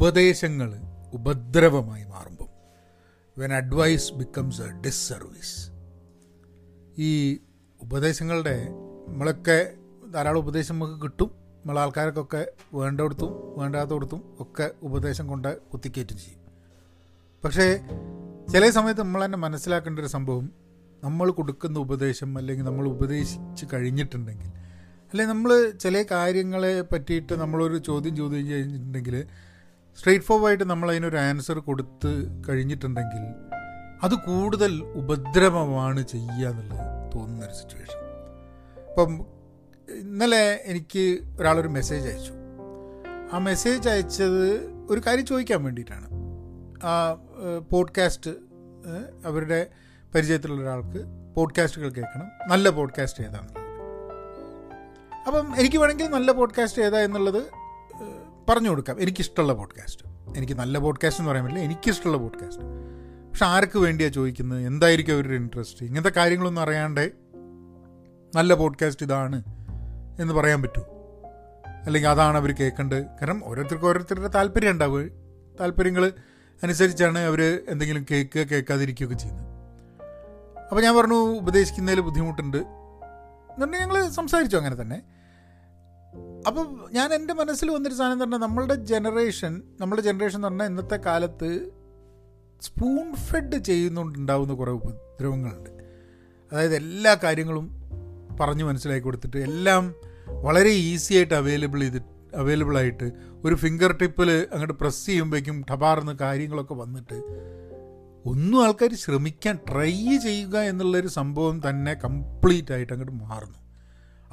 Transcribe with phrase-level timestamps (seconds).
[0.00, 0.74] ഉപദേശങ്ങൾ
[1.12, 2.46] ഉപദ്രവമായി മാറുമ്പം.
[3.38, 5.70] When advice becomes a disservice
[6.98, 7.38] ഈ
[7.82, 8.68] ഉപദേശങ്ങളുടെ
[9.08, 9.72] നമ്മളൊക്കെ
[10.14, 11.26] ധാരാളം ഉപദേശം നമുക്ക് കിട്ടും.
[11.26, 16.40] നമ്മളെ ആൾക്കാർക്കൊക്കെ വേണ്ടയിടത്തും വേണ്ടാത്തടത്തും ഒക്കെ ഉപദേശം കൊണ്ട് കുത്തിക്കയറ്റും ചെയ്യും.
[17.44, 17.80] പക്ഷേ
[18.52, 20.50] ചില സമയത്ത് നമ്മൾ തന്നെ മനസ്സിലാക്കേണ്ട ഒരു സംഭവം
[21.04, 24.48] നമ്മൾ കൊടുക്കുന്ന ഉപദേശം അല്ലെങ്കിൽ നമ്മൾ ഉപദേശിച്ച് കഴിഞ്ഞിട്ടുണ്ടെങ്കിൽ
[25.10, 29.26] അല്ലെങ്കിൽ നമ്മൾ ചില കാര്യങ്ങളെ പറ്റിയിട്ട് നമ്മളൊരു ചോദ്യം ചോദ്യം കഴിഞ്ഞിട്ടുണ്ടെങ്കിൽ
[29.98, 33.24] സ്ട്രെയിറ്റ് ഫോർവേഡായിട്ട് നമ്മൾ അതിനൊരു ആൻസർ കൊടുത്ത് കഴിഞ്ഞിട്ടുണ്ടെങ്കിൽ
[34.02, 38.00] അത് കൂടുതൽ ഉപദ്രവമാണ് ചെയ്യുക എന്നുള്ളത് തോന്നുന്നൊരു സിറ്റുവേഷൻ
[38.88, 39.26] ഇപ്പം
[39.98, 42.32] ഇന്നലെ എനിക്ക് ഒരാളൊരു മെസ്സേജ് അയച്ചു.
[43.32, 46.08] ആ മെസ്സേജ് അയച്ചത് ഒരു കാര്യം ചോദിക്കാൻ വേണ്ടിയിട്ടാണ്.
[46.84, 47.12] ആ
[47.72, 48.30] പോഡ്കാസ്റ്റ്
[49.26, 49.66] അവരുടെ
[50.14, 51.00] പരിചയത്തിലുള്ള ഒരാൾക്ക്
[51.36, 52.28] പോഡ്കാസ്റ്റുകൾ കേൾക്കണം.
[52.48, 53.60] നല്ല പോഡ്കാസ്റ്റ് ഏതാണെന്നുള്ളത്
[55.26, 57.42] അപ്പം എനിക്ക് വേണമെങ്കിൽ നല്ല പോഡ്കാസ്റ്റ് ഏതാ എന്നുള്ളത്
[58.50, 59.00] പറഞ്ഞു കൊടുക്കാം.
[59.00, 60.06] എനിക്കിഷ്ടമുള്ള പോഡ്കാസ്റ്റ്
[60.36, 61.64] എനിക്ക് നല്ല പോഡ്കാസ്റ്റ് എന്ന് പറയാൻ പറ്റില്ല.
[61.64, 62.64] എനിക്കിഷ്ടമുള്ള പോഡ്കാസ്റ്റ്
[63.30, 64.66] പക്ഷെ ആർക്ക് വേണ്ടിയാണ് ചോദിക്കുന്നത്?
[64.66, 67.12] എന്തായിരിക്കും അവരുടെ ഇൻട്രസ്റ്റ് ഇങ്ങനത്തെ കാര്യങ്ങളൊന്നും അറിയാണ്ട്
[68.34, 69.42] നല്ല പോഡ്കാസ്റ്റ് ഇതാണ്
[70.20, 70.84] എന്ന് പറയാൻ പറ്റുമോ
[71.86, 75.04] അല്ലെങ്കിൽ അതാണ് അവർ കേൾക്കേണ്ടത് കാരണം ഓരോരുത്തർക്കും ഓരോരുത്തരുടെ താല്പര്യം ഉണ്ടാവുക
[75.60, 76.12] താല്പര്യങ്ങൾ
[76.62, 79.46] അനുസരിച്ചാണ് അവർ എന്തെങ്കിലും കേൾക്കുക കേൾക്കാതിരിക്കുകയൊക്കെ ചെയ്യുന്നത്.
[80.70, 82.56] അപ്പോൾ ഞാൻ പറഞ്ഞു ഉപദേശിക്കുന്നതിൽ ബുദ്ധിമുട്ടുണ്ട്.
[82.56, 85.19] എന്നുണ്ടെങ്കിൽ ഞങ്ങൾ സംസാരിച്ചു അങ്ങനെ തന്നെ.
[86.46, 90.96] അപ്പം ഞാൻ എന്റെ മനസ്സിൽ വന്നൊരു സാധനം എന്ന് പറഞ്ഞാൽ നമ്മളുടെ ജനറേഷൻ നമ്മുടെ ജനറേഷൻ എന്ന് പറഞ്ഞാൽ ഇന്നത്തെ
[90.96, 91.70] കാലത്ത്
[92.62, 95.70] സ്പൂൺ ഫെഡ് ചെയ്യുന്നുണ്ടാവുന്ന കുറേ ഉപദ്രവങ്ങളുണ്ട്.
[96.52, 97.70] അതായത് എല്ലാ കാര്യങ്ങളും
[98.40, 99.94] പറഞ്ഞു മനസ്സിലാക്കി കൊടുത്തിട്ട് എല്ലാം
[100.28, 102.02] വളരെ ഈസി ആയിട്ട് അവൈലബിൾ ചെയ്ത്
[102.36, 103.12] അവൈലബിൾ ആയിട്ട്
[103.44, 107.14] ഒരു ഫിംഗർ ടിപ്പിൽ അങ്ങോട്ട് പ്രസ് ചെയ്യുമ്പോഴേക്കും ടബാർന്ന് കാര്യങ്ങളൊക്കെ വന്നിട്ട്
[108.26, 113.58] ഒന്നും ആൾക്കാർ ശ്രമിക്കാൻ ട്രൈ ചെയ്യുക എന്നുള്ളൊരു സംഭവം തന്നെ കംപ്ലീറ്റ് ആയിട്ട് അങ്ങോട്ട് മാറുന്നു.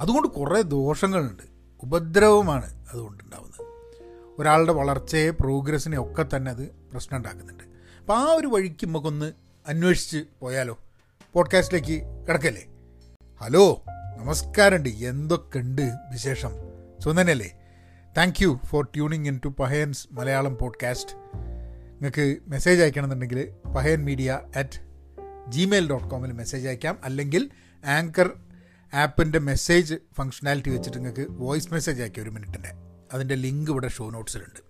[0.00, 1.57] അതുകൊണ്ട് കുറേ ദോഷങ്ങളുണ്ട്.
[1.82, 3.66] ഉപദ്രവമാണ് അതുകൊണ്ടുണ്ടാവുന്നത്.
[4.38, 7.64] ഒരാളുടെ വളർച്ചയെ പ്രോഗ്രസ്സിനെ ഒക്കെ തന്നെ അത് പ്രശ്നം ഉണ്ടാക്കുന്നുണ്ട്.
[8.00, 9.32] അപ്പോൾ ആ ഒരു വഴിക്ക് നമുക്കൊന്ന്
[9.68, 10.78] അന്വേഷിച്ച് പോയാലോ?
[11.32, 12.66] പോഡ്കാസ്റ്റിലേക്ക് കിടക്കല്ലേ?
[13.40, 13.82] ഹലോ
[14.18, 14.88] നമസ്കാരമുണ്ട്.
[14.88, 16.50] എന്തൊക്കെയുണ്ട് വിശേഷം?
[17.00, 17.54] സുന്ദനല്ലേ
[18.16, 24.88] thank you for tuning in to Pahayans Malayalam podcast നിങ്ങൾക്ക് message അയക്കണമെന്നുണ്ടെങ്കിൽ Pahayan media at
[25.48, 26.98] gmail dot കോമിൽ message അയക്കാം.
[27.04, 27.50] അല്ലെങ്കിൽ
[27.86, 28.38] ആങ്കർ
[28.94, 32.72] ആപ്പിന്റെ മെസ്സേജ് ഫങ്ഷനാലിറ്റി വെച്ചിട്ട് നിങ്ങൾക്ക് വോയിസ് മെസ്സേജ് ആക്കി ഒരു മിനിറ്റിന്റെ
[33.12, 34.60] അതിന്റെ ലിങ്ക് ഇവിടെ ഷോ നോട്ട്സിലുണ്ട്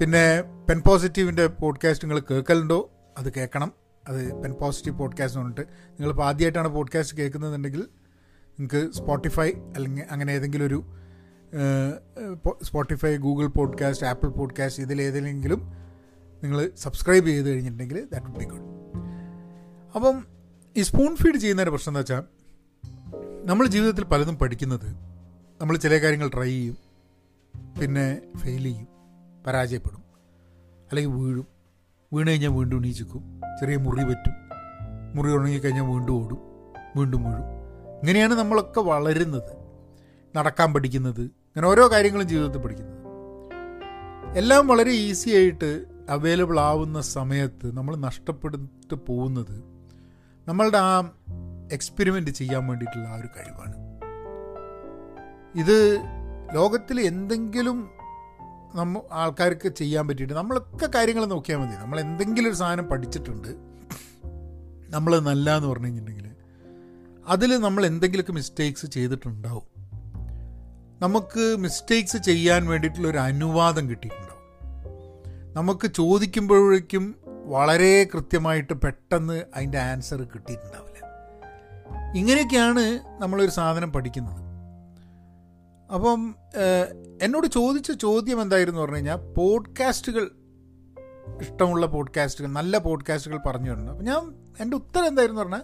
[0.00, 2.90] പിന്നെ പെൻ പോസിറ്റീവിന്റെ പോഡ്കാസ്റ്റ് നിങ്ങൾ കേൾക്കലുണ്ടോ?
[3.18, 3.72] അത് കേൾക്കണം.
[4.08, 5.60] അത് പെൻ പോസിറ്റീവ് പോഡ്കാസ്റ്റ് പറഞ്ഞിട്ട്
[5.90, 7.80] നിങ്ങളിപ്പോൾ ആദ്യമായിട്ടാണ് പോഡ്കാസ്റ്റ് കേൾക്കുന്നതെന്നുണ്ടെങ്കിൽ
[8.58, 10.84] നിങ്ങൾക്ക് സ്പോട്ടിഫൈ അല്ലെങ്കിൽ അങ്ങനെ ഏതെങ്കിലും ഒരു
[12.64, 15.72] Spotify Google podcast Apple podcast ഇതിലേതെങ്കിലും
[16.42, 18.68] നിങ്ങൾ സബ്സ്ക്രൈബ് ചെയ്ത് കഴിഞ്ഞിട്ടുണ്ടെങ്കിൽ ദാറ്റ് വുഡ് ബി ഗുഡ്
[19.94, 20.26] അപ്പം
[20.76, 22.22] ഈ സ്പൂൺ ഫീഡ് ചെയ്യുന്നതിന്റെ പ്രശ്നം എന്താ വെച്ചാൽ
[23.44, 24.86] നമ്മൾ ജീവിതത്തിൽ പലതും പഠിക്കുന്നത്
[25.60, 26.76] നമ്മൾ ചില കാര്യങ്ങൾ ട്രൈ ചെയ്യും
[27.80, 28.86] പിന്നെ ഫെയിൽ ചെയ്യും
[29.46, 30.02] പരാജയപ്പെടും
[30.88, 31.46] അല്ലെങ്കിൽ വീഴും.
[32.12, 34.32] വീണ് കഴിഞ്ഞാൽ വീണ്ടും ഉണീച്ചിക്കും ചെറിയ മുറി പറ്റും.
[35.14, 36.38] മുറി ഉണങ്ങിക്കഴിഞ്ഞാൽ വീണ്ടും ഓടും.
[36.96, 37.44] വീണ്ടും വീഴും.
[38.00, 39.56] ഇങ്ങനെയാണ് നമ്മളൊക്കെ വളരുന്നത്.
[40.36, 41.20] നടക്കാൻ പഠിക്കുന്നത്.
[41.20, 43.02] അങ്ങനെ ഓരോ കാര്യങ്ങളും ജീവിതത്തിൽ പഠിക്കുന്നത്.
[44.38, 49.64] എല്ലാം വളരെ ഈസി ആയിട്ട് അവൈലബിൾ ആവുന്ന സമയത്ത് നമ്മൾ നഷ്ടപ്പെട്ടിട്ട് പോകുന്നത്
[50.48, 51.00] നമ്മളുടെ ആ
[51.72, 53.74] എക്സ്പെരിമെന്റ് ചെയ്യാൻ വേണ്ടിയിട്ടുള്ള ആ ഒരു കഴിവാണ്.
[55.58, 55.98] ഇത്
[56.54, 57.90] ലോകത്തിൽ എന്തെങ്കിലും
[58.74, 61.76] നമ്മ ആൾക്കാർക്ക് ചെയ്യാൻ പറ്റിയിട്ട് നമ്മളൊക്കെ കാര്യങ്ങൾ നോക്കിയാൽ മതി.
[61.76, 63.48] നമ്മൾ എന്തെങ്കിലും ഒരു സാധനം പഠിച്ചിട്ടുണ്ട്.
[64.90, 66.30] നമ്മൾ നല്ല എന്ന് പറഞ്ഞു കഴിഞ്ഞിട്ടുണ്ടെങ്കിൽ
[67.26, 69.62] അതിൽ നമ്മൾ എന്തെങ്കിലുമൊക്കെ മിസ്റ്റേക്സ് ചെയ്തിട്ടുണ്ടാവും.
[71.00, 74.32] നമുക്ക് മിസ്റ്റേക്സ് ചെയ്യാൻ വേണ്ടിയിട്ടുള്ള ഒരു അനുവാദം കിട്ടിയിട്ടുണ്ടാവും.
[75.54, 80.91] നമുക്ക് ചോദിക്കുമ്പോഴേക്കും വളരെ കൃത്യമായിട്ട് പെട്ടെന്ന് അതിന്റെ ആൻസർ കിട്ടിയിട്ടുണ്ടാവില്ല.
[82.16, 84.42] ഇങ്ങനെയൊക്കെയാണ് നമ്മളൊരു സാധനം പഠിക്കുന്നത്.
[85.94, 86.34] അപ്പം
[87.22, 90.30] എന്നോട് ചോദിച്ച ചോദ്യം എന്തായിരുന്നു പറഞ്ഞു കഴിഞ്ഞാൽ പോഡ്കാസ്റ്റുകൾ
[91.40, 93.90] ഇഷ്ടമുള്ള പോഡ്കാസ്റ്റുകൾ നല്ല പോഡ്കാസ്റ്റുകൾ പറഞ്ഞു തരണം.
[93.90, 95.62] അപ്പം ഞാൻ എന്റെ ഉത്തരം എന്തായിരുന്നു പറഞ്ഞാൽ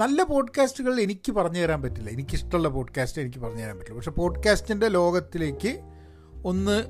[0.00, 2.10] നല്ല പോഡ്കാസ്റ്റുകൾ എനിക്ക് പറഞ്ഞു തരാൻ പറ്റില്ല.
[2.10, 3.96] എനിക്കിഷ്ടമുള്ള പോഡ്കാസ്റ്റ് എനിക്ക് പറഞ്ഞു തരാൻ പറ്റില്ല.
[3.96, 5.80] പക്ഷേ പോഡ്കാസ്റ്റിന്റെ ലോകത്തിലേക്ക്
[6.44, 6.84] ഒന്ന്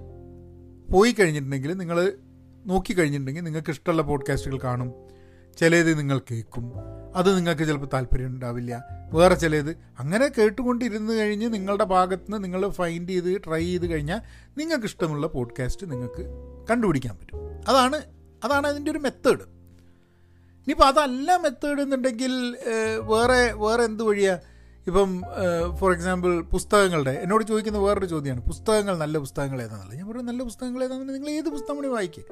[0.93, 2.13] പോയി കഴിഞ്ഞിട്ടുണ്ടെങ്കിൽ നിങ്ങൾ
[2.67, 4.93] നോക്കിക്കഴിഞ്ഞിട്ടുണ്ടെങ്കിൽ നിങ്ങൾക്ക് ഇഷ്ടമുള്ള പോഡ്കാസ്റ്റുകൾ കാണും.
[5.57, 6.73] ചിലത് നിങ്ങൾ കേൾക്കും.
[7.15, 8.85] അത് നിങ്ങൾക്ക് ചിലപ്പോൾ താല്പര്യം ഉണ്ടാവില്ല.
[9.13, 14.21] വേറെ ചിലത് അങ്ങനെ കേട്ടുകൊണ്ടിരുന്ന് കഴിഞ്ഞ് നിങ്ങളുടെ ഭാഗത്ത് നിന്ന് നിങ്ങൾ ഫൈൻഡ് ചെയ്ത് ട്രൈ ചെയ്ത് കഴിഞ്ഞാൽ
[14.59, 16.25] നിങ്ങൾക്ക് ഇഷ്ടമുള്ള പോഡ്കാസ്റ്റ് നിങ്ങൾക്ക്
[16.71, 17.39] കണ്ടുപിടിക്കാൻ പറ്റും.
[17.69, 18.03] അതാണ്
[18.45, 19.45] അതാണ് അതിന്റെ ഒരു മെത്തേഡ്
[20.65, 22.57] ഇനിയിപ്പോൾ അതല്ല മെത്തേഡ് എന്നുണ്ടെങ്കിൽ
[23.03, 24.39] വേറെ വേറെ എന്ത് വഴിയാ?
[24.87, 25.23] ഇപ്പം
[25.77, 28.43] ഫോർ എക്സാമ്പിൾ പുസ്തകങ്ങളുടെ എന്നോട് ചോദിക്കുന്ന വേറൊരു ചോദ്യമാണ്.
[28.43, 32.25] പുസ്തകങ്ങൾ നല്ല പുസ്തകങ്ങൾ ഏതാണെന്നുള്ളത് ഞാൻ പറയും നല്ല പുസ്തകങ്ങൾ ഏതാണെന്ന് നിങ്ങൾ ഏത് പുസ്തകം കൂടി വായിക്കുക?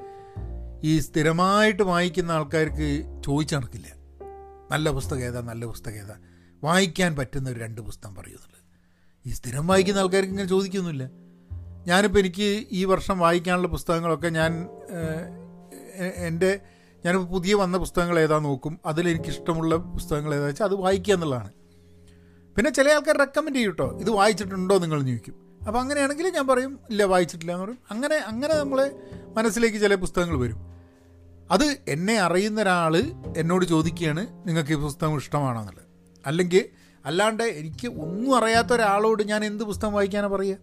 [0.84, 4.01] ഈ സ്ഥിരമായിട്ട് വായിക്കുന്ന ആൾക്കാർക്ക് ചോദിച്ചു നടക്കില്ല.
[4.72, 5.40] നല്ല പുസ്തകം ഏതാ?
[5.40, 6.16] നല്ല പുസ്തകം ഏതാ?
[6.64, 8.60] വായിക്കാൻ പറ്റുന്ന ഒരു രണ്ട് പുസ്തകം പറയുന്നുള്ളത്
[9.26, 11.10] ഈ സ്ഥിരം വായിക്കുന്ന ആൾക്കാർക്ക് ഇങ്ങനെ ചോദിക്കുന്നില്ല
[11.86, 14.68] ഞാനിപ്പോൾ എനിക്ക് ഈ വർഷം വായിക്കാനുള്ള പുസ്തകങ്ങളൊക്കെ ഞാൻ
[16.14, 16.60] എന്റെ
[17.04, 18.80] ഞാനിപ്പോൾ പുതിയ വന്ന പുസ്തകങ്ങൾ ഏതാ നോക്കും.
[18.86, 21.52] അതിലെനിക്ക് ഇഷ്ടമുള്ള പുസ്തകങ്ങൾ ഏതാ വെച്ചാൽ അത് വായിക്കുക എന്നുള്ളതാണ്.
[22.56, 25.34] പിന്നെ ചില ആൾക്കാർ റെക്കമെൻഡ് ചെയ്യും കേട്ടോ ഇത് വായിച്ചിട്ടുണ്ടോ നിങ്ങൾ ചോദിക്കും.
[25.66, 27.78] അപ്പോൾ അങ്ങനെയാണെങ്കിൽ ഞാൻ പറയും ഇല്ല വായിച്ചിട്ടില്ല എന്ന് പറയും.
[27.90, 28.96] അങ്ങനെ അങ്ങനെ നമ്മളെ
[29.36, 30.71] മനസ്സിലേക്ക് ചില പുസ്തകങ്ങൾ വരും.
[31.52, 32.96] അത് എന്നെ അറിയുന്ന ഒരാൾ
[33.36, 35.84] എന്നോട് ചോദിക്കുകയാണ് നിങ്ങൾക്ക് ഈ പുസ്തകം ഇഷ്ടമാണോ എന്നുള്ളത്
[36.26, 36.64] അല്ലെങ്കിൽ
[37.04, 40.56] അല്ലാണ്ട് എനിക്ക് ഒന്നും അറിയാത്ത ഒരാളോട് ഞാൻ എന്ത് പുസ്തകം വായിക്കാനാണ് പറയുക?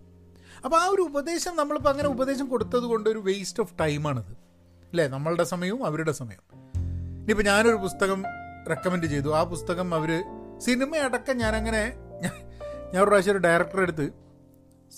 [0.65, 5.07] അപ്പോൾ ആ ഒരു ഉപദേശം നമ്മളിപ്പോൾ അങ്ങനെ ഉപദേശം കൊടുത്തത് കൊണ്ട് ഒരു വേസ്റ്റ് ഓഫ് ടൈമാണിത് അല്ലേ?
[5.07, 6.59] നമ്മളുടെ സമയവും അവരുടെ സമയവും.
[7.21, 8.23] ഇനിയിപ്പോൾ ഞാനൊരു പുസ്തകം
[8.69, 9.35] റെക്കമെൻഡ് ചെയ്തു.
[9.35, 10.23] ആ പുസ്തകം അവർ
[10.57, 11.93] സിനിമയടക്കം ഞാനങ്ങനെ
[12.93, 14.09] ഞാൻ ഒരു പ്രാവശ്യം ഒരു ഡയറക്ടറെ അടുത്ത്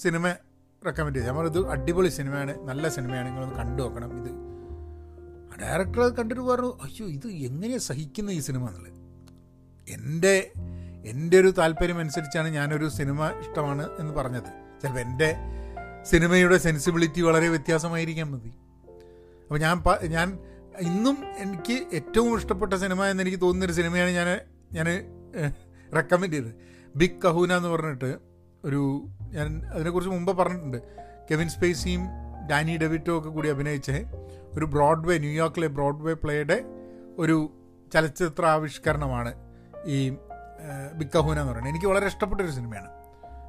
[0.02, 0.32] സിനിമ
[0.86, 1.46] റെക്കമെൻഡ് ചെയ്തു.
[1.46, 2.68] ഇത് അടിപൊളി സിനിമയാണ്.
[2.68, 3.28] നല്ല സിനിമയാണ്.
[3.28, 4.26] നിങ്ങളൊന്ന് കണ്ടു നോക്കണം.
[4.26, 4.50] ഇത്
[5.62, 9.00] ഡയറക്ടർ അത് കണ്ടിട്ട് പറഞ്ഞു അയ്യോ ഇത് എങ്ങനെയാണ് സഹിക്കുന്നത് ഈ സിനിമ എന്നുള്ളത്?
[9.90, 10.52] എന്റെ
[11.06, 14.50] എന്റെ ഒരു താല്പര്യം അനുസരിച്ചാണ് ഞാനൊരു സിനിമ ഇഷ്ടമാണ് എന്ന് പറഞ്ഞത്.
[14.81, 15.36] ചിലപ്പോൾ എന്റെ
[16.04, 18.52] സിനിമയുടെ സെൻസിബിലിറ്റി വളരെ വ്യത്യാസമായിരിക്കാൻ മതി.
[19.44, 20.40] അപ്പോൾ ഞാൻ ഞാൻ
[20.80, 24.30] ഇന്നും എനിക്ക് ഏറ്റവും ഇഷ്ടപ്പെട്ട സിനിമ എന്ന് എനിക്ക് തോന്നുന്നൊരു സിനിമയാണ് ഞാൻ
[24.74, 24.88] ഞാൻ
[25.96, 26.54] റെക്കമെൻഡ് ചെയ്തത്.
[26.96, 28.18] ബിഗ് കഹൂന എന്ന് പറഞ്ഞിട്ട്
[28.66, 28.81] ഒരു
[29.34, 30.78] ഞാൻ അതിനെക്കുറിച്ച് മുമ്പ് പറഞ്ഞിട്ടുണ്ട്.
[31.31, 32.02] കെവിൻ സ്പേസിയും
[32.50, 33.92] ഡാനി ഡെവിറ്റോ ഒക്കെ കൂടി അഭിനയിച്ച.
[34.54, 36.64] ഒരു ബ്രോഡ്വേ ന്യൂയോർക്കിലെ ബ്രോഡ്വേ പ്ലേയുടെ
[37.18, 37.54] ഒരു
[37.94, 39.34] ചലച്ചിത്ര ആവിഷ്കരണമാണ്
[39.86, 40.10] ഈ
[40.94, 41.74] ബിക്കഹൂന എന്ന് പറയുന്നത്.
[41.74, 42.88] എനിക്ക് വളരെ ഇഷ്ടപ്പെട്ട ഒരു സിനിമയാണ്.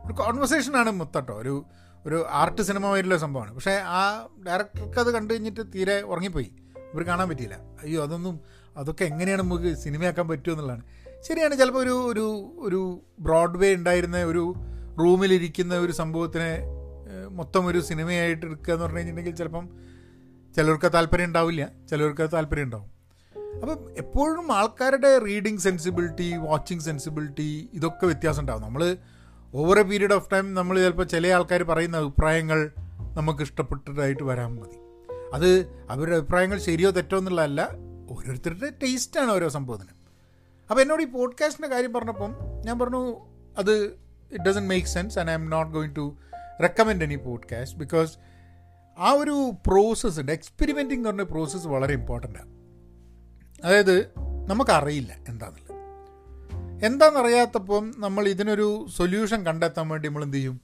[0.06, 1.64] ഒരു കോൺവെർസേഷനാണ് മൊത്തട്ടോ ഒരു
[2.06, 3.54] ഒരു ആർട്ട് സിനിമ വരുന്ന സംഭവമാണ്.
[3.54, 6.52] പക്ഷേ ആ ഡയറക്ടർക്ക് അത് കണ്ടു കഴിഞ്ഞിട്ട് തീരെ ഉറങ്ങിപ്പോയി.
[6.94, 7.54] ഇവർ കാണാൻ പറ്റിയില്ല.
[7.54, 8.40] അയ്യോ അതൊന്നും
[8.76, 10.82] അതൊക്കെ എങ്ങനെയാണ് നമുക്ക് സിനിമയാക്കാൻ പറ്റുമോ എന്നുള്ളതാണ്.
[11.20, 14.54] ശരിയാണ് ചിലപ്പോൾ ഒരു ഒരു ഒരു ബ്രോഡ്വേ ഉണ്ടായിരുന്ന ഒരു
[15.00, 16.58] റൂമിലിരിക്കുന്ന ഒരു സംഭവത്തിനെ
[17.32, 19.68] മൊത്തം ഒരു സിനിമയായിട്ട് എടുക്കുക എന്ന് പറഞ്ഞു കഴിഞ്ഞിട്ടുണ്ടെങ്കിൽ ചിലപ്പം
[20.56, 21.68] ചിലർക്ക് താല്പര്യം ഉണ്ടാവില്ല.
[21.90, 22.92] ചിലർക്ക് താല്പര്യം ഉണ്ടാവും.
[23.60, 28.62] അപ്പം എപ്പോഴും ആൾക്കാരുടെ റീഡിങ് സെൻസിബിലിറ്റി വാച്ചിങ് സെൻസിബിലിറ്റി ഇതൊക്കെ വ്യത്യാസം ഉണ്ടാവും.
[28.62, 28.96] നമ്മൾ
[29.54, 32.70] over a period of time നമ്മൾ ചിലപ്പോൾ ചില ആൾക്കാർ പറയുന്ന അഭിപ്രായങ്ങൾ
[33.16, 34.78] നമുക്ക് ഇഷ്ടപ്പെട്ടതായിട്ട് വരാൻ മതി.
[35.34, 35.48] അത്
[35.90, 37.68] അവരുടെ അഭിപ്രായങ്ങൾ ശരിയോ തെറ്റോ എന്നുള്ളതല്ല
[38.10, 39.88] ഓരോരുത്തരുടെ ടേസ്റ്റാണ് ഓരോ സംഭവത്തിന്.
[40.70, 43.20] അപ്പോൾ എന്നോട് ഈ പോഡ്കാസ്റ്റിന്റെ കാര്യം പറഞ്ഞപ്പം ഞാൻ പറഞ്ഞു
[43.58, 43.72] അത്
[44.32, 46.16] it doesn't make sense and I am not going to
[46.62, 48.18] recommend any podcast because
[48.98, 52.62] ആ ഒരു പ്രോസസ്സ് ഉണ്ട് എക്സ്പെരിമെന്റിംഗ് എന്ന് പറഞ്ഞ പ്രോസസ്സ് വളരെ ഇമ്പോർട്ടന്റ് ആണ്
[53.66, 54.12] അതായത്
[54.46, 55.72] നമുക്കറിയില്ല എന്താണെന്നുള്ളത്
[56.86, 60.60] എന്താണെന്നറിയാത്തപ്പം നമ്മൾ ഇതിനൊരു സൊല്യൂഷൻ കണ്ടെത്താൻ വേണ്ടി നമ്മൾ എന്ത് ചെയ്യും?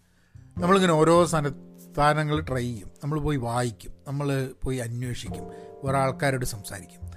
[0.59, 2.91] നമ്മളിങ്ങനെ ഓരോ സ്ഥല സ്ഥാനങ്ങൾ ട്രൈ ചെയ്യും.
[3.05, 3.93] നമ്മൾ പോയി വായിക്കും.
[4.09, 5.45] നമ്മൾ പോയി അന്വേഷിക്കും.
[5.85, 7.09] വേറെ ആൾക്കാരോട് സംസാരിക്കും.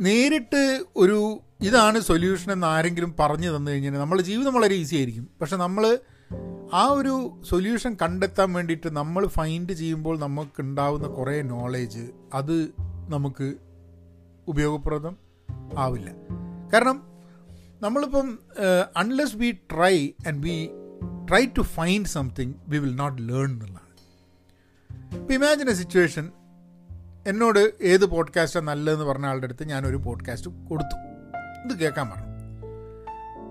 [0.00, 5.28] നേരിട്ട് ഒരു ഇതാണ് സൊല്യൂഷൻ എന്ന് ആരെങ്കിലും പറഞ്ഞു തന്നു കഴിഞ്ഞാൽ നമ്മുടെ ജീവിതം വളരെ ഈസി ആയിരിക്കും.
[5.40, 5.98] പക്ഷെ നമ്മൾ
[6.72, 12.70] ആ ഒരു സൊല്യൂഷൻ കണ്ടെത്താൻ വേണ്ടിയിട്ട് നമ്മൾ ഫൈൻഡ് ചെയ്യുമ്പോൾ നമുക്ക് ഉണ്ടാവുന്ന കുറേ നോളേജ് അത്
[13.08, 13.54] നമുക്ക്
[14.48, 15.16] ഉപയോഗപ്രദം
[15.78, 16.10] ആവില്ല.
[16.72, 17.02] കാരണം
[17.82, 18.38] നമ്മളിപ്പം
[18.96, 20.68] unless we try and we
[21.28, 23.90] try to find something we will not learn എന്നുള്ളതാണ്.
[25.20, 26.30] ഇപ്പം ഇമാജിൻ എ സിറ്റുവേഷൻ
[27.26, 30.96] എന്നോട് ഏത് പോഡ്കാസ്റ്റാണ് നല്ലതെന്ന് പറഞ്ഞ ആളുടെ അടുത്ത് ഞാനൊരു പോഡ്കാസ്റ്റ് കൊടുത്തു.
[31.68, 32.29] ഇത് കേൾക്കാൻ പറഞ്ഞു.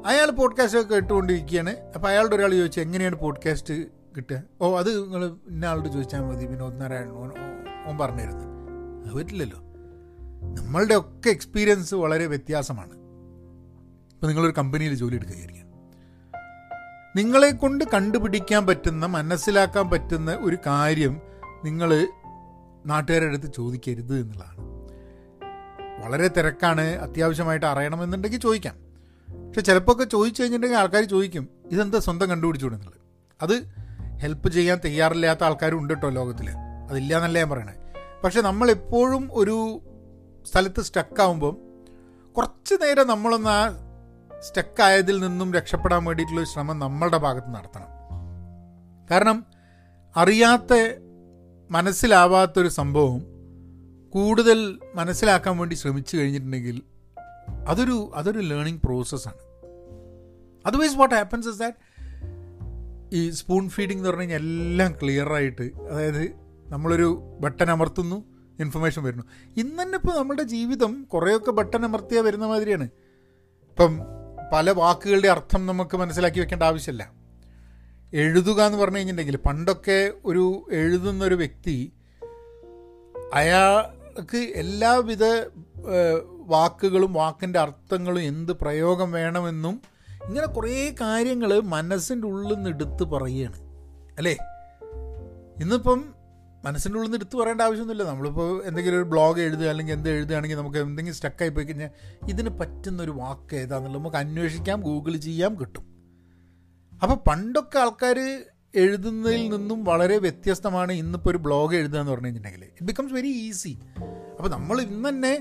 [0.06, 3.74] അയാൾ പോഡ്കാസ്റ്റ് ഒക്കെ ഇട്ടുകൊണ്ടിരിക്കുകയാണ് അപ്പോൾ അയാളുടെ ഒരാൾ ചോദിച്ചു എങ്ങനെയാണ് പോഡ്കാസ്റ്റ്
[4.18, 4.44] കിട്ടുക?
[4.62, 6.46] ഓ അത് നിങ്ങൾ ഇന്ന ആളോട് ചോദിച്ചാൽ മതി.
[6.46, 7.12] വിനോദ് നാരായണൻ
[7.88, 8.46] ഓൻ പറഞ്ഞിരുന്നു.
[9.06, 9.60] അത് പറ്റില്ലല്ലോ.
[10.58, 12.92] നമ്മളുടെ ഒക്കെ എക്സ്പീരിയൻസ് വളരെ വ്യത്യാസമാണ്.
[14.14, 15.68] ഇപ്പോൾ നിങ്ങളൊരു കമ്പനിയിൽ ജോലി എടുക്കുകയായിരിക്കും.
[17.16, 21.22] നിങ്ങളെ കൊണ്ട് കണ്ടുപിടിക്കാൻ പറ്റുന്ന മനസ്സിലാക്കാൻ പറ്റുന്ന ഒരു കാര്യം
[21.64, 22.08] നിങ്ങൾ
[22.86, 24.60] നാട്ടുകാരുടെ അടുത്ത് ചോദിക്കരുത് എന്നുള്ളതാണ്.
[26.06, 26.82] വളരെ തിരക്കാണ്.
[26.82, 28.89] അത്യാവശ്യമായിട്ട് അറിയണമെന്നുണ്ടെങ്കിൽ ചോദിക്കാം.
[29.34, 33.00] പക്ഷെ ചിലപ്പോൾ ചോദിച്ചു കഴിഞ്ഞിട്ടുണ്ടെങ്കിൽ ആൾക്കാർ ചോദിക്കും ഇതെന്താ സ്വന്തം കണ്ടുപിടിച്ചുകൂടെന്നുള്ളത്
[33.42, 33.66] അത്
[34.20, 36.50] ഹെൽപ്പ് ചെയ്യാൻ തയ്യാറില്ലാത്ത ആൾക്കാരും ഉണ്ട് കേട്ടോ ലോകത്തിൽ
[36.90, 37.74] അതില്ല എന്നല്ല ഞാൻ പറയണേ.
[38.24, 39.82] പക്ഷെ നമ്മളെപ്പോഴും ഒരു
[40.46, 41.58] സ്ഥലത്ത് സ്റ്റക്കാവുമ്പം
[42.38, 43.70] കുറച്ച് നേരം നമ്മളൊന്ന് ആ
[44.40, 47.88] സ്റ്റക്കായതിൽ നിന്നും രക്ഷപ്പെടാൻ വേണ്ടിയിട്ടുള്ള ശ്രമം നമ്മളുടെ ഭാഗത്ത് നടത്തണം.
[49.12, 49.46] കാരണം
[50.16, 51.00] അറിയാത്ത
[51.72, 53.20] മനസ്സിലാവാത്തൊരു സംഭവം
[54.10, 56.82] കൂടുതൽ മനസ്സിലാക്കാൻ വേണ്ടി ശ്രമിച്ചു കഴിഞ്ഞിട്ടുണ്ടെങ്കിൽ
[57.68, 59.38] അതൊരു അതൊരു ലേണിംഗ് പ്രോസസ്സാണ്
[60.66, 61.78] otherwise what happens is that
[63.14, 66.32] ഈ സ്പൂൺ ഫീഡിംഗ് എന്ന് പറഞ്ഞു കഴിഞ്ഞാൽ എല്ലാം ക്ലിയറായിട്ട് അതായത്
[66.68, 69.24] നമ്മളൊരു ബട്ടൺ അമർത്തുന്നു ഇൻഫർമേഷൻ വരുന്നു.
[69.58, 72.84] ഇന്ന് തന്നെ ഇപ്പോൾ നമ്മുടെ ജീവിതം കുറേയൊക്കെ ബട്ടൺ അമർത്തിയാൽ വരുന്ന മാതിരിയാണ്.
[73.70, 74.00] ഇപ്പം
[74.54, 77.14] പല വാക്കുകളുടെ അർത്ഥം നമുക്ക് മനസ്സിലാക്കി വെക്കേണ്ട ആവശ്യമില്ല.
[78.14, 81.94] എഴുതുക എന്ന് പറഞ്ഞു കഴിഞ്ഞിട്ടുണ്ടെങ്കിൽ പണ്ടൊക്കെ ഒരു എഴുതുന്ന ഒരു വ്യക്തി
[83.34, 85.24] അയാൾക്ക് എല്ലാവിധ
[86.50, 89.82] വാക്കുകളും വാക്കിന്റെ അർത്ഥങ്ങളും എന്ത് പ്രയോഗം വേണമെന്നും
[90.28, 93.60] ഇങ്ങനെ കുറേ കാര്യങ്ങൾ മനസ്സിന്റെ ഉള്ളിൽ നിന്ന് എടുത്ത് പറയുകയാണ്
[94.18, 94.38] അല്ലേ?
[95.62, 96.00] ഇന്നിപ്പം
[96.66, 98.04] മനസ്സിന്റെ ഉള്ളിൽ നിന്ന് എടുത്ത് പറയേണ്ട ആവശ്യമൊന്നുമില്ല.
[98.04, 101.92] നമ്മളിപ്പോൾ എന്തെങ്കിലും ഒരു ബ്ലോഗ് എഴുതുക അല്ലെങ്കിൽ എന്ത് എഴുതുകയാണെങ്കിൽ നമുക്ക് എന്തെങ്കിലും സ്റ്റക്കായി പോയി കഴിഞ്ഞാൽ
[102.30, 105.86] ഇതിന് പറ്റുന്ന ഒരു വാക്ക് ഏതാണെന്നുള്ളത് നമുക്ക് അന്വേഷിക്കാം ഗൂഗിൾ ചെയ്യാം കിട്ടും.
[107.02, 108.20] അപ്പോൾ പണ്ടൊക്കെ ആൾക്കാർ
[108.76, 112.68] എഴുതുന്നതിൽ നിന്നും വളരെ വ്യത്യസ്തമാണ് ഇന്നിപ്പോൾ ഒരു ബ്ലോഗ് എഴുതുക എന്ന് പറഞ്ഞു കഴിഞ്ഞിട്ടുണ്ടെങ്കിൽ.
[112.68, 113.74] ഇറ്റ് ബിക്കംസ് വെരി ഈസി
[114.38, 115.34] അപ്പോൾ നമ്മൾ ഇന്ന് തന്നെ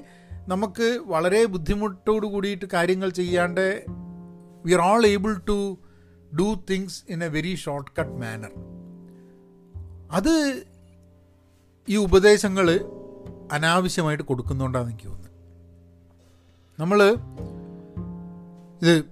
[0.49, 3.85] നമുക്ക് വളരെ ബുദ്ധിമുട്ടോട് കൂടിയിട്ട് കാര്യങ്ങൾ ചെയ്യാണ്ട്
[4.67, 5.79] we are all able to
[6.39, 8.53] do things in a very short cut manner
[10.11, 10.33] അത്
[11.89, 12.67] ഈ ഉപദേശങ്ങൾ
[13.53, 15.35] അനാവശ്യമായിട്ട് കൊടുക്കുന്നുണ്ടാന്ന് എനിക്ക് തോന്നുന്നത്
[16.81, 16.99] നമ്മൾ
[18.83, 19.05] ഇത്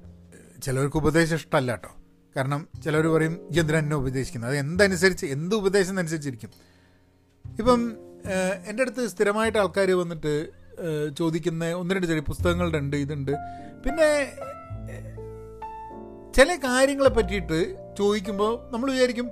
[0.63, 1.91] ചിലവർക്ക് ഉപദേശം ഇഷ്ടമല്ല കേട്ടോ.
[2.37, 4.51] കാരണം ചിലർ പറയും എന്തിനാ എന്നെ ഉപദേശിക്കുന്നത്?
[4.51, 6.51] അത് എന്തനുസരിച്ച് എന്ത് ഉപദേശം അനുസരിച്ചിരിക്കും?
[7.59, 7.81] ഇപ്പം
[8.69, 10.33] എന്റെ അടുത്ത് സ്ഥിരമായിട്ട് ആൾക്കാർ വന്നിട്ട്
[11.19, 13.33] ചോദിക്കുന്ന ഒന്ന് രണ്ട് ചെറിയ പുസ്തകങ്ങളുടെ ഉണ്ട് ഇതുണ്ട്.
[13.85, 14.09] പിന്നെ
[16.35, 17.59] ചില കാര്യങ്ങളെ പറ്റിയിട്ട്
[17.99, 19.31] ചോദിക്കുമ്പോൾ നമ്മൾ വിചാരിക്കും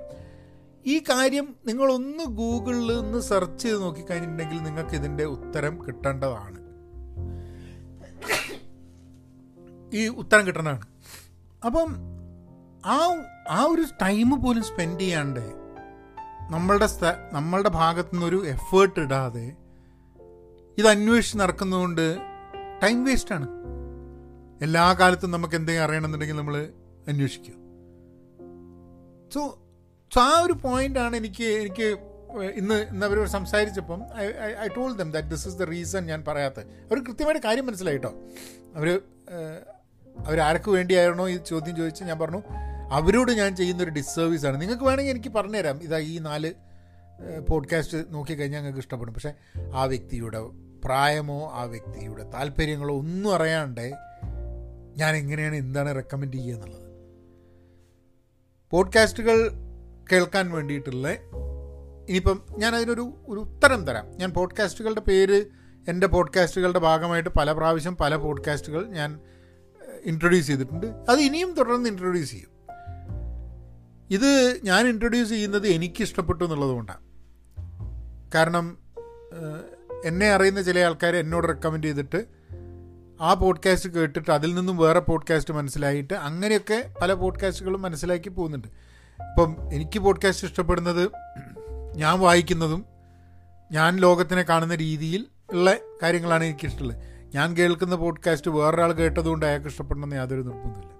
[0.85, 6.59] ഈ കാര്യം നിങ്ങളൊന്ന് ഗൂഗിളിൽ നിന്ന് സെർച്ച് ചെയ്ത് നോക്കിക്കഴിഞ്ഞിട്ടുണ്ടെങ്കിൽ നിങ്ങൾക്ക് ഇതിന്റെ ഉത്തരം കിട്ടേണ്ടതാണ്.
[9.93, 10.85] ഈ ഉത്തരം കിട്ടണതാണ്
[11.65, 11.89] അപ്പം
[12.85, 12.97] ആ
[13.49, 15.65] ആ ഒരു ടൈം പോലും സ്പെൻഡ് ചെയ്യാണ്ട്
[16.49, 16.87] നമ്മളുടെ
[17.31, 19.55] നമ്മളുടെ ഭാഗത്തുനിന്നൊരു എഫേർട്ട് ഇടാതെ
[20.77, 22.17] ഇത് അന്വേഷിച്ച് നടക്കുന്നതുകൊണ്ട്
[22.83, 23.47] ടൈം വേസ്റ്റാണ്
[24.61, 26.55] എല്ലാ കാലത്തും നമുക്ക് എന്തെങ്കിലും അറിയണമെന്നുണ്ടെങ്കിൽ നമ്മൾ
[27.07, 27.53] അന്വേഷിക്കുക.
[29.33, 29.41] സോ
[30.13, 31.87] സോ ആ ഒരു പോയിന്റാണ് എനിക്ക് എനിക്ക്
[32.55, 34.01] ഇന്ന് ഇന്ന് അവർ സംസാരിച്ചപ്പം
[34.63, 36.65] I told them that this is the reason ഞാൻ പറയാത്തത്.
[36.67, 38.11] അവർ കൃത്യമായിട്ട് കാര്യം മനസ്സിലായി കേട്ടോ
[38.75, 39.01] അവർ
[40.25, 42.41] അവരാർക്ക് വേണ്ടിയായിരുന്നോ ഈ ചോദ്യം ചോദിച്ച് ഞാൻ പറഞ്ഞു.
[42.91, 45.77] അവരോട് ഞാൻ ചെയ്യുന്നൊരു ഡിസ്സർവീസാണ് നിങ്ങൾക്ക് വേണമെങ്കിൽ എനിക്ക് പറഞ്ഞുതരാം.
[45.83, 46.51] ഇതാ ഈ നാല്
[47.49, 49.13] പോഡ്കാസ്റ്റ് നോക്കിക്കഴിഞ്ഞാൽ നിങ്ങൾക്ക് ഇഷ്ടപ്പെടും.
[49.13, 49.33] പക്ഷേ
[49.73, 50.39] ആ വ്യക്തിയുടെ
[50.85, 53.93] പ്രായമോ ആ വ്യക്തിയുടെ താല്പര്യങ്ങളോ ഒന്നും അറിയാണ്ട്
[54.97, 56.83] ഞാൻ എങ്ങനെയാണ് എന്താണ് റെക്കമെൻഡ് ചെയ്യുക എന്നുള്ളത്.
[58.71, 59.51] പോഡ്കാസ്റ്റുകൾ
[60.11, 64.17] കേൾക്കാൻ വേണ്ടിയിട്ടുള്ള ഇനിയിപ്പം ഞാൻ അതിനൊരു ഒരു ഉത്തരം തരാം.
[64.17, 65.45] ഞാൻ പോഡ്കാസ്റ്റുകളുടെ പേര്
[65.89, 69.19] എന്റെ പോഡ്കാസ്റ്റുകളുടെ ഭാഗമായിട്ട് പല പ്രാവശ്യം പല പോഡ്കാസ്റ്റുകൾ ഞാൻ
[70.03, 70.87] ഇൻട്രൊഡ്യൂസ് ചെയ്തിട്ടുണ്ട്.
[70.87, 72.49] അത് ഇനിയും തുടർന്ന് ഇൻട്രൊഡ്യൂസ് ചെയ്യും.
[74.09, 77.05] ഇത് ഞാൻ ഇൻട്രൊഡ്യൂസ് ചെയ്യുന്നത് എനിക്ക് ഇഷ്ടപ്പെട്ടു എന്നുള്ളതുകൊണ്ടാണ്.
[78.35, 78.77] കാരണം
[80.05, 82.25] എന്നെ അറിയുന്ന ചില ആൾക്കാർ എന്നോട് റെക്കമെൻഡ് ചെയ്തിട്ട്
[83.21, 88.67] ആ പോഡ്കാസ്റ്റ് കേട്ടിട്ട് അതിൽ നിന്നും വേറെ പോഡ്കാസ്റ്റ് മനസ്സിലായിട്ട് അങ്ങനെയൊക്കെ പല പോഡ്കാസ്റ്റുകളും മനസ്സിലാക്കി പോകുന്നുണ്ട്.
[89.23, 91.09] ഇപ്പം എനിക്ക് പോഡ്കാസ്റ്റ് ഇഷ്ടപ്പെടുന്നത്
[91.95, 92.85] ഞാൻ വായിക്കുന്നതും
[93.71, 96.97] ഞാൻ ലോകത്തിനെ കാണുന്ന രീതിയിൽ ഉള്ള കാര്യങ്ങളാണ് എനിക്കിഷ്ടമുള്ളത്.
[97.35, 100.91] ഞാൻ കേൾക്കുന്ന പോഡ്കാസ്റ്റ് വേറൊരാൾ കേട്ടതുകൊണ്ട് അയാൾക്ക് ഇഷ്ടപ്പെടണമെന്ന് യാതൊരു നിർബന്ധമില്ല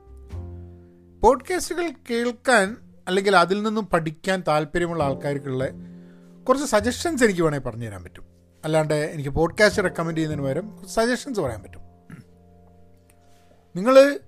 [1.19, 5.67] പോഡ്കാസ്റ്റുകൾ കേൾക്കാൻ അല്ലെങ്കിൽ അതിൽ നിന്നും പഠിക്കാൻ താല്പര്യമുള്ള ആൾക്കാർക്കുള്ള
[6.43, 8.34] കുറച്ച് സജഷൻസ് എനിക്ക് വേണമെങ്കിൽ പറഞ്ഞു തരാൻ പറ്റും.
[8.65, 11.81] അല്ലാണ്ട് എനിക്ക് പോഡ്കാസ്റ്റ് റെക്കമെൻഡ് ചെയ്യുന്നതിന് പകരം സജഷൻസ് പറയാൻ പറ്റും.
[13.75, 14.19] നിങ്ങൾ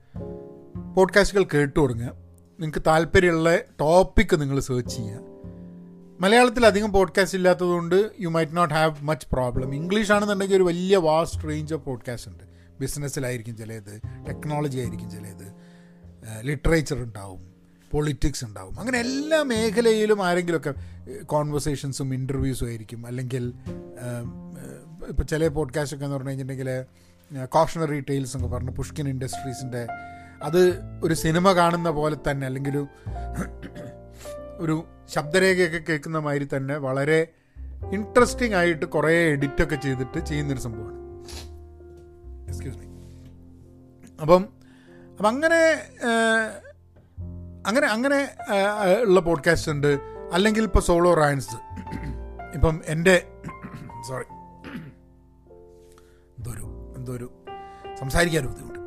[0.94, 2.08] പോഡ്കാസ്റ്റുകൾ കേട്ടു തുടങ്ങുക.
[2.08, 5.20] നിങ്ങൾക്ക് താല്പര്യമുള്ള ടോപ്പിക്ക് നിങ്ങൾ സെർച്ച് ചെയ്യുക.
[6.20, 11.48] മലയാളത്തിൽ അധികം പോഡ്കാസ്റ്റ് ഇല്ലാത്തതുകൊണ്ട് you might not have much problem English ആണെന്നുണ്ടെങ്കിൽ ഒരു വലിയ വാസ്റ്റ്
[11.48, 12.44] റേഞ്ച് ഓഫ് പോഡ്കാസ്റ്റ് ഉണ്ട്.
[12.80, 15.54] ബിസിനസ്സിലായിരിക്കും ചിലത് ടെക്നോളജി ആയിരിക്കും ചിലത്
[16.42, 17.47] ലിറ്ററേച്ചർ ഉണ്ടാവും.
[17.92, 18.80] പൊളിറ്റിക്സ് ഉണ്ടാവും.
[18.80, 20.74] അങ്ങനെ എല്ലാ മേഖലയിലും ആരെങ്കിലുമൊക്കെ
[21.24, 23.06] കോൺവെർസേഷൻസും ഇന്റർവ്യൂസും ആയിരിക്കും.
[23.06, 23.54] അല്ലെങ്കിൽ
[25.10, 29.88] ഇപ്പോൾ ചില പോഡ്കാസ്റ്റൊക്കെ എന്ന് പറഞ്ഞു കഴിഞ്ഞിട്ടുണ്ടെങ്കിൽ കോഷണറി ടെയിൽസ് എന്നൊക്കെ പറഞ്ഞു പുഷ്കിൻ ഇൻഡസ്ട്രീസിന്റെ
[30.44, 32.88] അത് ഒരു സിനിമ കാണുന്ന പോലെ തന്നെ അല്ലെങ്കിൽ ഒരു
[34.58, 37.28] ഒരു ശബ്ദരേഖയൊക്കെ കേൾക്കുന്ന മാതിരി തന്നെ വളരെ
[37.94, 40.98] ഇൻട്രസ്റ്റിംഗ് ആയിട്ട് കുറേ എഡിറ്റൊക്കെ ചെയ്തിട്ട് ചെയ്യുന്നൊരു സംഭവമാണ്.
[42.48, 42.86] എക്സ്ക്യൂസ് മീ
[44.22, 44.46] അപ്പം
[45.12, 45.62] അപ്പം അങ്ങനെ
[47.68, 48.20] അങ്ങനെ അങ്ങനെ
[49.02, 50.00] ഉള്ള പോഡ്കാസ്റ്റ് ഉണ്ട്.
[50.34, 51.56] അല്ലെങ്കിൽ ഇപ്പോൾ സോളോ റാൻസ്
[52.54, 53.16] ഇപ്പം എന്റെ
[54.08, 54.24] സോറി
[56.38, 57.28] എന്തോ ഒരു എന്തോ ഒരു
[58.00, 58.80] സംസാരിക്കാൻ ബുദ്ധിമുട്ട്.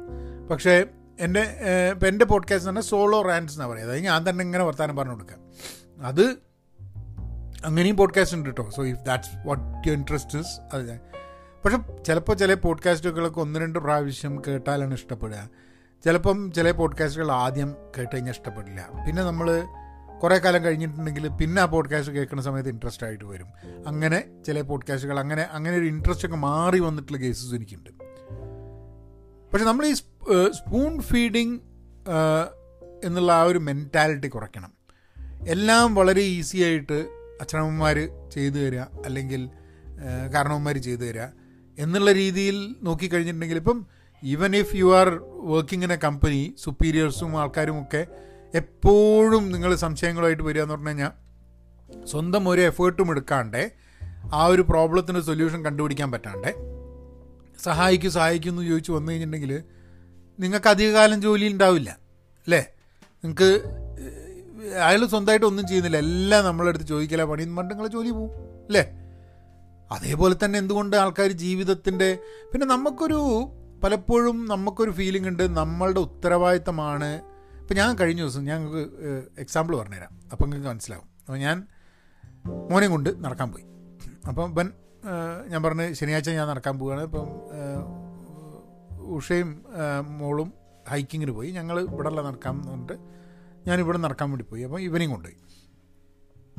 [0.50, 0.84] പക്ഷേ
[1.20, 1.40] എന്റെ
[1.90, 5.40] ഇപ്പം എന്റെ പോഡ്കാസ്റ്റ് തന്നെ സോളോ റാൻസ് എന്നാണ് പറയുന്നത് അതായത് ഞാൻ തന്നെ ഇങ്ങനെ വർത്താനം പറഞ്ഞു കൊടുക്കാം
[6.06, 6.24] അത്
[7.64, 11.00] അങ്ങനെയും പോഡ്കാസ്റ്റ് ഉണ്ട് കേട്ടോ so if that's what you interest is അത്
[11.64, 15.69] പക്ഷെ ചിലപ്പോൾ ചില പോഡ്കാസ്റ്റുകളൊക്കെ ഒന്ന് രണ്ട് പ്രാവശ്യം കേട്ടാലാണ് ഇഷ്ടപ്പെടുക.
[16.04, 18.88] ചിലപ്പം ചില പോഡ്കാസ്റ്റുകൾ ആദ്യം കേട്ട് കഴിഞ്ഞാൽ ഇഷ്ടപ്പെടില്ല.
[19.06, 19.62] പിന്നെ നമ്മൾ
[20.22, 23.46] കുറേ കാലം കഴിഞ്ഞിട്ടുണ്ടെങ്കിൽ പിന്നെ ആ പോഡ്കാസ്റ്റ് കേൾക്കുന്ന സമയത്ത് ഇൻട്രസ്റ്റ് ആയിട്ട് വരും.
[23.86, 27.90] അങ്ങനെ ചില പോഡ്കാസ്റ്റുകൾ അങ്ങനെ അങ്ങനെ ഒരു ഇൻട്രസ്റ്റ് ഒക്കെ മാറി വന്നിട്ടുള്ള കേസസ് എനിക്കുണ്ട്.
[29.52, 29.92] പക്ഷെ നമ്മൾ ഈ
[30.50, 31.58] സ്പൂൺ ഫീഡിങ്
[33.04, 34.72] എന്നുള്ള ആ ഒരു മെന്റാലിറ്റി കുറയ്ക്കണം.
[35.48, 36.98] എല്ലാം വളരെ ഈസി ആയിട്ട്
[37.40, 39.50] അച്ഛനമ്മമാർ ചെയ്തു തരിക അല്ലെങ്കിൽ
[40.34, 41.26] കാരണവന്മാർ ചെയ്തു തരിക
[41.78, 43.86] എന്നുള്ള രീതിയിൽ നോക്കിക്കഴിഞ്ഞിട്ടുണ്ടെങ്കിൽ ഇപ്പം
[44.22, 45.08] even if you are
[45.44, 48.02] working in a company സുപ്പീരിയേഴ്സും ആൾക്കാരും ഒക്കെ
[48.54, 51.12] എപ്പോഴും നിങ്ങൾ സംശയങ്ങളുമായിട്ട് വരിക എന്ന് പറഞ്ഞു കഴിഞ്ഞാൽ
[52.06, 53.62] സ്വന്തം ഒരു എഫേർട്ടും എടുക്കാണ്ട്
[54.32, 56.50] ആ ഒരു പ്രോബ്ലത്തിന് സൊല്യൂഷൻ കണ്ടുപിടിക്കാൻ പറ്റാണ്ട്
[57.58, 59.52] സഹായിക്കും സഹായിക്കും എന്ന് ചോദിച്ച് വന്നു കഴിഞ്ഞിട്ടുണ്ടെങ്കിൽ
[60.38, 61.90] നിങ്ങൾക്ക് അധികകാലം ജോലി ഉണ്ടാവില്ല
[62.46, 62.60] അല്ലേ?
[63.24, 63.48] നിങ്ങൾക്ക്
[64.80, 65.98] അയാൾ സ്വന്തമായിട്ട് ഒന്നും ചെയ്യുന്നില്ല.
[65.98, 68.30] എല്ലാം നമ്മളെടുത്ത് ചോദിക്കില്ല പണി പണ്ട് നിങ്ങൾ ജോലി പോവും
[68.68, 68.84] അല്ലേ?
[69.90, 72.08] അതേപോലെ തന്നെ എന്തുകൊണ്ട് ആൾക്കാർ ജീവിതത്തിന്റെ
[72.52, 73.20] പിന്നെ നമുക്കൊരു
[73.84, 77.22] പലപ്പോഴും നമുക്കൊരു ഫീലിംഗ് ഉണ്ട് നമ്മളുടെ ഉത്തരവാദിത്തമാണ്.
[77.60, 78.80] ഇപ്പം ഞാൻ കഴിഞ്ഞ ദിവസം ഞങ്ങൾക്ക്
[79.38, 80.20] എക്സാമ്പിൾ പറഞ്ഞുതരാം.
[80.32, 81.04] അപ്പം നിങ്ങൾക്ക് മനസ്സിലാവും.
[81.26, 81.66] അപ്പോൾ ഞാൻ
[82.46, 83.64] മോനെ കൊണ്ട് നടക്കാൻ പോയി.
[84.28, 84.72] അപ്പം
[85.48, 87.02] ഞാൻ പറഞ്ഞ് ശനിയാഴ്ച ഞാൻ നടക്കാൻ പോവുകയാണ്.
[87.02, 87.26] ഇപ്പം
[89.00, 89.64] ഉഷയും
[90.18, 90.52] മോളും
[90.88, 91.50] ഹൈക്കിങ്ങിന് പോയി.
[91.50, 92.92] ഞങ്ങൾ ഇവിടെ നടക്കാൻ പറഞ്ഞിട്ട്
[93.66, 94.62] ഞാൻ ഇവിടെ നടക്കാൻ വേണ്ടി പോയി.
[94.62, 95.36] അപ്പം ഇവനെയും കൊണ്ടുപോയി.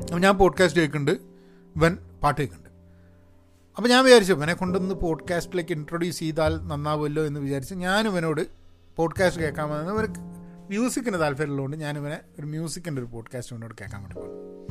[0.01, 1.21] അപ്പം ഞാൻ പോഡ്കാസ്റ്റ് കേൾക്കുന്നുണ്ട്.
[1.75, 2.60] ഇവൻ പാട്ട് കേൾക്കുന്നുണ്ട്.
[3.77, 8.41] അപ്പോൾ ഞാൻ വിചാരിച്ചു ഇവനെ കൊണ്ടൊന്ന് പോഡ്കാസ്റ്റിലേക്ക് ഇൻട്രൊഡ്യൂസ് ചെയ്താൽ നന്നാവുമല്ലോ എന്ന് വിചാരിച്ച് ഞാൻ ഇവനോട്
[8.95, 10.07] പോഡ്കാസ്റ്റ് കേൾക്കാൻ വന്നത് ഒരു
[10.69, 14.67] മ്യൂസിക്കിന് താല്പര്യമുള്ളതുകൊണ്ട് ഞാൻ ഇവനെ ഒരു മ്യൂസിക്കിന്റെ ഒരു പോഡ്കാസ്റ്റ് ഇവനോട് കേൾക്കാൻ വേണ്ടി പോകും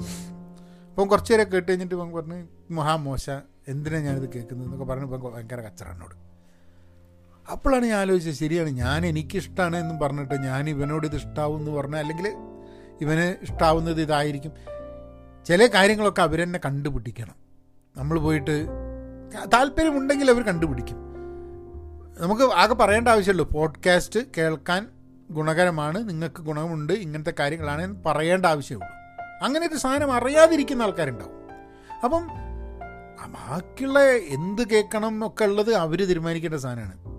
[0.90, 3.30] അപ്പം കുറച്ച് നേരം കേട്ട് കഴിഞ്ഞിട്ട് ഇവൻ പറഞ്ഞ് മഹാമോശ
[3.68, 4.66] എന്തിനാണ് ഞാനിത് കേൾക്കുന്നത്?
[4.66, 6.14] എന്നൊക്കെ പറഞ്ഞ് ഇപ്പം ഭയങ്കര കച്ചറന്നോട്
[7.50, 12.28] അപ്പോഴാണ് ഞാൻ ആലോചിച്ചത് ശരിയാണ് ഞാൻ എനിക്കിഷ്ടമാണ് എന്നും പറഞ്ഞിട്ട് ഞാൻ ഇവനോട് ഇത് ഇഷ്ടാവും എന്ന് പറഞ്ഞാൽ അല്ലെങ്കിൽ
[13.00, 14.52] ഇവന് ഇഷ്ടാവുന്നത് ഇതായിരിക്കും.
[15.44, 17.34] ചില കാര്യങ്ങളൊക്കെ അവരെന്നെ കണ്ടുപിടിക്കണം.
[17.96, 18.66] നമ്മൾ പോയിട്ട്
[19.52, 20.96] താല്പര്യമുണ്ടെങ്കിൽ അവർ കണ്ടുപിടിക്കും.
[22.18, 24.86] നമുക്ക് ആകെ പറയേണ്ട ആവശ്യമുള്ളൂ പോഡ്കാസ്റ്റ് കേൾക്കാൻ
[25.30, 28.90] ഗുണകരമാണ് നിങ്ങൾക്ക് ഗുണമുണ്ട് ഇങ്ങനത്തെ കാര്യങ്ങളാണ് പറയേണ്ട ആവശ്യമുള്ളൂ.
[29.44, 31.32] അങ്ങനെ ഒരു സാധനം അറിയാതിരിക്കുന്ന ആൾക്കാരുണ്ടാവും.
[32.04, 32.26] അപ്പം
[33.32, 37.10] ബാക്കിയുള്ള എന്ത് കേൾക്കണം ഒക്കെ ഉള്ളത് അവർ തീരുമാനിക്കേണ്ട സാധനമാണ്.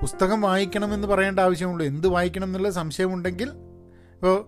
[0.00, 3.48] പുസ്തകം വായിക്കണം എന്ന് പറയേണ്ട ആവശ്യമുള്ളൂ എന്ത് വായിക്കണം എന്നുള്ള സംശയമുണ്ടെങ്കിൽ
[4.14, 4.46] ഇപ്പോൾ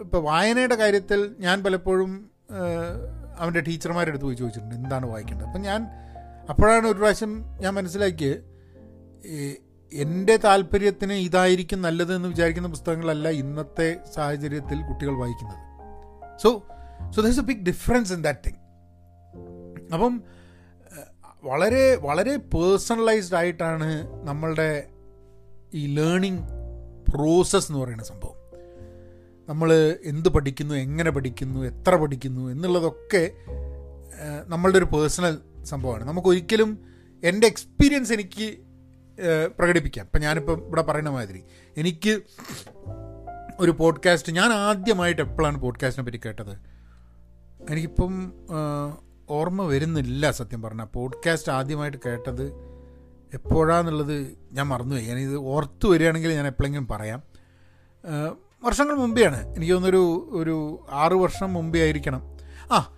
[0.00, 2.30] ഇപ്പോൾ വായനയുടെ കാര്യത്തിൽ ഞാൻ പലപ്പോഴും
[3.42, 5.46] അവന്റെ ടീച്ചർമാരുടെ അടുത്ത് പോയി ചോദിച്ചിട്ടുണ്ട് എന്താണ് വായിക്കേണ്ടത്?
[5.46, 5.82] അപ്പം ഞാൻ
[6.50, 8.38] അപ്പോഴാണ് ഒരു പ്രാവശ്യം ഞാൻ മനസ്സിലാക്കിയത്
[9.92, 15.60] എന്റെ താല്പര്യത്തിന് ഇതായിരിക്കും നല്ലതെന്ന് വിചാരിക്കുന്ന പുസ്തകങ്ങളല്ല ഇന്നത്തെ സാഹചര്യത്തിൽ കുട്ടികൾ വായിക്കുന്നത്.
[16.42, 16.48] So
[17.10, 18.60] so does a big difference in that thing
[19.94, 20.22] അപ്പം
[21.44, 23.88] വളരെ വളരെ പേഴ്സണലൈസ്ഡ് ആയിട്ടാണ്
[24.28, 24.86] നമ്മളുടെ
[25.74, 26.42] ഈ ലേണിംഗ്
[27.10, 28.41] പ്രോസസ്സ് എന്ന് പറയുന്ന സംഭവം.
[29.48, 33.22] നമ്മൾ എന്ത് പഠിക്കുന്നു എങ്ങനെ പഠിക്കുന്നു എത്ര പഠിക്കുന്നു എന്നുള്ളതൊക്കെ
[34.46, 36.04] നമ്മളുടെ ഒരു പേഴ്സണൽ സംഭവമാണ്.
[36.08, 36.70] നമുക്കൊരിക്കലും
[37.24, 38.46] എന്റെ എക്സ്പീരിയൻസ് എനിക്ക്
[39.58, 40.04] പ്രകടിപ്പിക്കാം.
[40.04, 41.42] ഇപ്പം ഞാനിപ്പം ഇവിടെ പറയുന്ന മാതിരി
[41.76, 42.22] എനിക്ക്
[43.60, 46.54] ഒരു പോഡ്കാസ്റ്റ് ഞാൻ ആദ്യമായിട്ട് എപ്പോഴാണ് പോഡ്കാസ്റ്റിനെ പറ്റി കേട്ടത്?
[47.70, 48.32] എനിക്കിപ്പം
[49.28, 50.84] ഓർമ്മ വരുന്നില്ല സത്യം പറഞ്ഞാൽ.
[50.84, 52.44] പോഡ്കാസ്റ്റ് ആദ്യമായിട്ട് കേട്ടത്
[53.34, 54.16] എപ്പോഴാന്നുള്ളത്
[54.52, 55.06] ഞാൻ മറന്നുപോയി.
[55.06, 57.22] ഞാനിത് ഓർത്ത് വരികയാണെങ്കിൽ ഞാൻ എപ്പോഴെങ്കിലും പറയാം.
[58.62, 59.56] വർഷങ്ങൾ മുമ്പെയാണ്.
[59.56, 62.22] എനിക്ക് തോന്നുന്നൊരു ഒരു ആറു വർഷം മുമ്പേ ആയിരിക്കണം.
[62.72, 62.96] ആ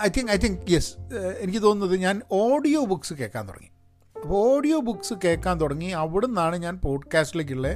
[0.00, 0.94] I think I think yes.
[1.38, 3.70] എനിക്ക് തോന്നുന്നത് ഞാൻ ഓഡിയോ ബുക്സ് കേൾക്കാൻ തുടങ്ങി.
[4.16, 5.86] അപ്പോൾ ഓഡിയോ ബുക്സ് കേൾക്കാൻ തുടങ്ങി.
[5.86, 7.68] അവിടെ നിന്നാണ് ഞാൻ പോഡ്കാസ്റ്റിലേക്കുള്ള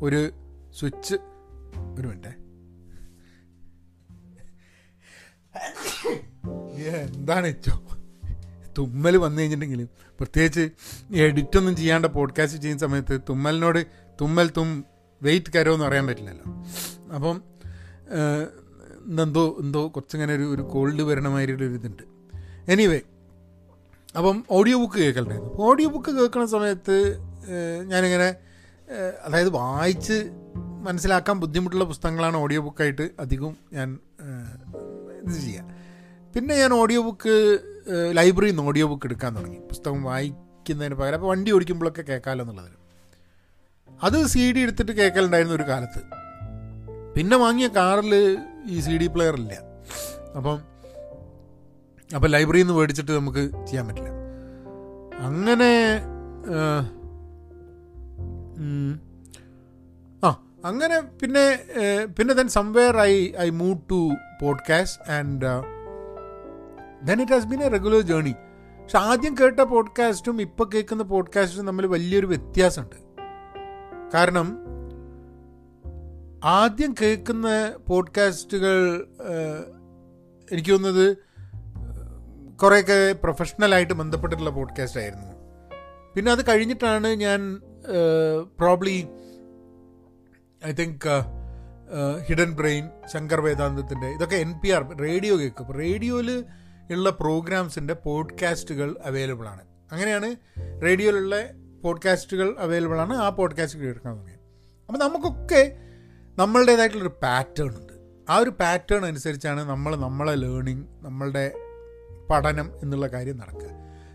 [0.00, 0.30] ഒരു
[0.72, 1.14] സ്വിച്ച്
[1.98, 2.40] ഒരു മിനിറ്റ്.
[6.84, 7.90] എന്താണ് ഏറ്റവും
[8.78, 10.70] തുമ്മൽ വന്നു കഴിഞ്ഞിട്ടുണ്ടെങ്കിലും പ്രത്യേകിച്ച്
[11.14, 13.86] എഡിറ്റൊന്നും ചെയ്യാണ്ട പോഡ്കാസ്റ്റ് ചെയ്യുന്ന സമയത്ത് തുമ്മലിനോട്
[14.20, 14.84] തുമ്മൽ തും
[15.22, 16.46] വെയിറ്റ് കരോ എന്ന് അറിയാൻ പറ്റില്ലല്ലോ.
[17.14, 17.42] അപ്പം
[19.22, 22.04] എന്തോ എന്തോ കുറച്ചിങ്ങനെ ഒരു ഒരു കോൾഡ് വരണ മാതിരി ഒരു ഇതുണ്ട്.
[22.68, 23.00] എനിവേ
[24.16, 26.96] അപ്പം ഓഡിയോ ബുക്ക് കേൾക്കലുണ്ടായിരുന്നു ഓഡിയോ ബുക്ക് കേൾക്കുന്ന സമയത്ത്
[27.86, 28.28] ഞാനിങ്ങനെ
[29.24, 30.16] അതായത് വായിച്ച്
[30.82, 33.98] മനസ്സിലാക്കാൻ ബുദ്ധിമുട്ടുള്ള പുസ്തകങ്ങളാണ് ഓഡിയോ ബുക്കായിട്ട് അധികവും ഞാൻ
[35.26, 35.64] ഇത് ചെയ്യുക
[36.34, 37.34] പിന്നെ ഞാൻ ഓഡിയോ ബുക്ക്
[38.12, 39.58] ലൈബ്രറിയിൽ നിന്ന് ഓഡിയോ ബുക്ക് എടുക്കാൻ തുടങ്ങി.
[39.58, 41.14] പുസ്തകം വായിക്കുന്നതിന് പകരം.
[41.14, 42.79] അപ്പോൾ വണ്ടി ഓടിക്കുമ്പോഴൊക്കെ കേൾക്കാമല്ലോ എന്നുള്ളതിന്
[44.02, 46.00] അത് സി ഡി എടുത്തിട്ട് കേൾക്കലുണ്ടായിരുന്നു ഒരു കാലത്ത്.
[47.16, 49.52] പിന്നെ വാങ്ങിയ കാറിൽ ഈ സി ഡി പ്ലെയർ ഇല്ല.
[50.36, 50.58] അപ്പം
[52.14, 54.10] അപ്പം ലൈബ്രറിയിൽ നിന്ന് മേടിച്ചിട്ട് നമുക്ക് ചെയ്യാൻ പറ്റില്ല.
[55.18, 55.72] അങ്ങനെ
[60.24, 60.30] ആ
[60.64, 61.44] അങ്ങനെ പിന്നെ
[62.18, 64.10] പിന്നെ then somewhere I I move to
[64.42, 65.46] podcast and
[67.06, 68.34] then it has been a regular journey
[68.80, 73.09] പക്ഷെ ആദ്യം കേട്ട പോഡ്കാസ്റ്റും ഇപ്പോൾ കേൾക്കുന്ന പോഡ്കാസ്റ്റും തമ്മിൽ വലിയൊരു വ്യത്യാസമുണ്ട്.
[74.14, 74.58] കാരണം
[76.44, 77.48] ആദ്യം കേൾക്കുന്ന
[77.88, 78.76] പോഡ്കാസ്റ്റുകൾ
[80.52, 81.16] എനിക്ക് തോന്നുന്നത്
[82.56, 85.26] കുറേയൊക്കെ പ്രൊഫഷണലായിട്ട് ബന്ധപ്പെട്ടിട്ടുള്ള പോഡ്കാസ്റ്റ് ആയിരുന്നു
[86.14, 87.60] പിന്നെ അത് കഴിഞ്ഞിട്ടാണ് ഞാൻ
[88.58, 89.06] probably
[90.66, 91.08] I think
[92.26, 95.72] hidden brain Shankar വേദാന്തത്തിന്റെ ഇതൊക്കെ എൻ പി ആർ റേഡിയോ കേൾക്കും.
[95.72, 96.44] റേഡിയോയിൽ
[96.90, 99.60] ഉള്ള പ്രോഗ്രാംസിന്റെ പോഡ്കാസ്റ്റുകൾ അവൈലബിൾ ആണ്
[99.92, 100.36] അങ്ങനെയാണ്
[100.82, 101.36] റേഡിയോയിലുള്ള
[101.82, 104.40] പോഡ്കാസ്റ്റുകൾ അവൈലബിൾ ആണ് ആ പോഡ്കാസ്റ്റ് കേൾക്കാൻ തുടങ്ങിയത്
[104.86, 105.76] അപ്പോൾ നമുക്കൊക്കെ
[106.38, 107.92] നമ്മളുടേതായിട്ടുള്ളൊരു പാറ്റേൺ ഉണ്ട്.
[108.30, 111.52] ആ ഒരു പാറ്റേൺ അനുസരിച്ചാണ് നമ്മൾ നമ്മളെ ലേണിംഗ് നമ്മളുടെ
[112.30, 113.68] പഠനം എന്നുള്ള കാര്യം നടക്കുക.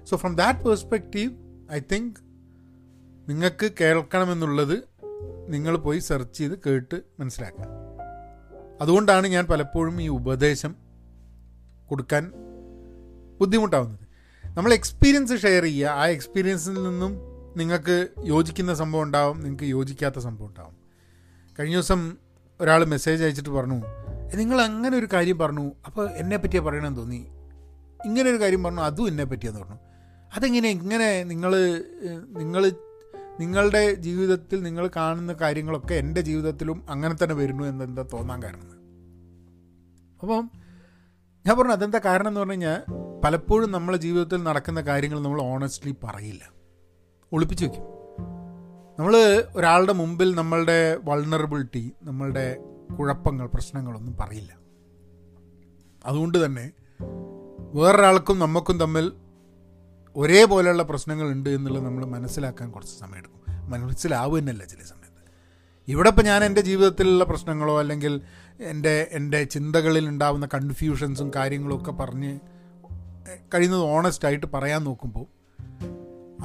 [0.05, 1.31] So from that perspective
[1.71, 2.15] I think
[3.29, 4.83] നിങ്ങൾക്ക് കേൾക്കണമെന്നുള്ളത്
[5.47, 7.65] നിങ്ങൾ പോയി സെർച്ച് ചെയ്ത് കേട്ട് മനസ്സിലാക്കുക.
[8.81, 10.75] അതുകൊണ്ടാണ് ഞാൻ പലപ്പോഴും ഈ ഉപദേശം
[11.89, 12.31] കൊടുക്കാൻ
[13.39, 14.07] ബുദ്ധിമുട്ടാവുന്നത്.
[14.57, 15.87] നമ്മൾ എക്സ്പീരിയൻസ് ഷെയർ ചെയ്യുക.
[15.87, 20.75] ആ എക്സ്പീരിയൻസിൽ നിന്നും നിങ്ങൾക്ക് യോജിക്കുന്ന സംഭവം ഉണ്ടാവും നിങ്ങൾക്ക് യോജിക്കാത്ത സംഭവം ഉണ്ടാവും.
[21.59, 22.17] കഴിഞ്ഞ ദിവസം
[22.61, 23.81] ഒരാൾ മെസ്സേജ് അയച്ചിട്ട് പറഞ്ഞു
[24.35, 27.27] നിങ്ങൾ അങ്ങനെ ഒരു കാര്യം പറഞ്ഞു അപ്പോൾ എന്നെ പറ്റിയാണ് പറയണമെന്ന് തോന്നി.
[28.05, 29.79] ഇങ്ങനെ ഒരു കാര്യം പറഞ്ഞു അതും എന്നെ പറ്റിയെന്ന് പറഞ്ഞു.
[30.35, 30.69] അതെങ്ങനെ?
[30.69, 31.55] ഇങ്ങനെ നിങ്ങൾ
[32.37, 32.71] നിങ്ങൾ
[33.39, 38.71] നിങ്ങളുടെ ജീവിതത്തിൽ നിങ്ങൾ കാണുന്ന കാര്യങ്ങളൊക്കെ എന്റെ ജീവിതത്തിലും അങ്ങനെ തന്നെ വരുന്നു എന്നെന്താ തോന്നാൻ കാരണം?
[40.21, 40.51] അപ്പം
[41.45, 42.27] ഞാൻ പറഞ്ഞു അതെന്താ കാരണം?
[42.27, 42.81] എന്ന് പറഞ്ഞു കഴിഞ്ഞാൽ
[43.25, 46.54] പലപ്പോഴും നമ്മളെ ജീവിതത്തിൽ നടക്കുന്ന കാര്യങ്ങൾ നമ്മൾ ഓണസ്റ്റ്ലി പറയില്ല.
[47.33, 47.83] ഒളിപ്പിച്ച് വയ്ക്കും
[48.99, 52.57] നമ്മൾ ഒരാളുടെ മുമ്പിൽ നമ്മളുടെ വൾണറബിലിറ്റി നമ്മളുടെ
[52.99, 54.57] കുഴപ്പങ്ങൾ പ്രശ്നങ്ങളൊന്നും പറയില്ല.
[56.05, 56.71] അതുകൊണ്ട് തന്നെ
[57.73, 59.11] വേറൊരാൾക്കും നമുക്കും തമ്മിൽ
[60.15, 63.69] ഒരേപോലെയുള്ള പ്രശ്നങ്ങളുണ്ട് എന്നുള്ളത് നമ്മൾ മനസ്സിലാക്കാൻ കുറച്ച് സമയമെടുക്കും.
[63.69, 65.05] മനസ്സിലാവുന്നല്ല ചില സമയത്ത്.
[65.87, 68.21] ഇവിടെ ഇപ്പം ഞാൻ എന്റെ ജീവിതത്തിലുള്ള പ്രശ്നങ്ങളോ അല്ലെങ്കിൽ
[68.59, 72.39] എന്റെ എന്റെ ചിന്തകളിൽ ഉണ്ടാവുന്ന കൺഫ്യൂഷൻസും കാര്യങ്ങളും ഒക്കെ പറഞ്ഞ്
[73.53, 75.34] കഴിയുന്നത് ഓണസ്റ്റായിട്ട് പറയാൻ നോക്കുമ്പോൾ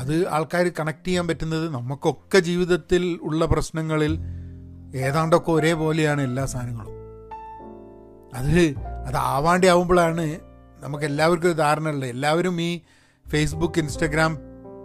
[0.01, 4.19] അത് ആൾക്കാർ കണക്ട് ചെയ്യാൻ പറ്റുന്നത് നമുക്കൊക്കെ ജീവിതത്തിൽ ഉള്ള പ്രശ്നങ്ങളിൽ
[4.97, 6.95] ഏതാണ്ടൊക്കെ ഒരേപോലെയാണ് എല്ലാ സാധനങ്ങളും.
[8.35, 8.75] അത്
[9.07, 10.25] അതാവാണ്ടി ആവുമ്പോഴാണ്
[10.81, 12.11] നമുക്ക് എല്ലാവർക്കും ധാരണ ഉള്ളത്.
[12.11, 12.81] എല്ലാവരും ഈ
[13.27, 14.39] ഫേസ്ബുക്ക് ഇൻസ്റ്റഗ്രാം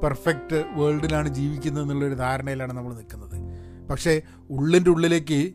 [0.03, 3.37] പെർഫെക്റ്റ് വേൾഡിലാണ് ജീവിക്കുന്നത് എന്നുള്ളൊരു ധാരണയിലാണ് നമ്മൾ നിൽക്കുന്നത്.
[3.89, 5.53] പക്ഷേ ഉള്ളിന്റെ ഉള്ളിലേക്ക്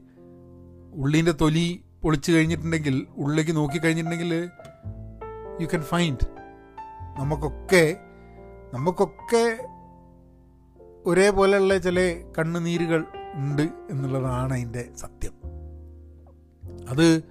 [0.95, 1.67] ഉള്ളിന്റെ തൊലി
[2.03, 4.33] പൊളിച്ചു കഴിഞ്ഞിട്ടുണ്ടെങ്കിൽ ഉള്ളിലേക്ക് നോക്കിക്കഴിഞ്ഞിട്ടുണ്ടെങ്കിൽ
[5.61, 6.27] യു ക്യാൻ ഫൈൻഡ്
[7.21, 7.97] നമുക്കൊക്കെ
[8.75, 9.67] നമുക്കൊക്കെ
[11.07, 13.05] ഒരേപോലെയുള്ള ചില കണ്ണുനീരുകൾ
[13.35, 15.33] ഉണ്ട് എന്നുള്ളതാണ് അതിന്റെ സത്യം.
[16.89, 17.23] അത്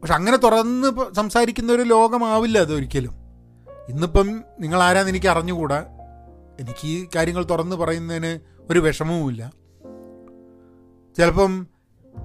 [0.00, 3.14] പക്ഷെ അങ്ങനെ തുറന്ന് സംസാരിക്കുന്ന ഒരു ലോകമാവില്ല അതൊരിക്കലും
[3.88, 5.86] ഇന്നിപ്പം നിങ്ങൾ ആരാന്ന് എനിക്ക് അറിഞ്ഞുകൂടാ.
[6.60, 8.40] എനിക്ക് ഈ കാര്യങ്ങൾ തുറന്ന് പറയുന്നതിന്
[8.70, 9.52] ഒരു വിഷമവുമില്ല.
[11.18, 11.66] ചിലപ്പം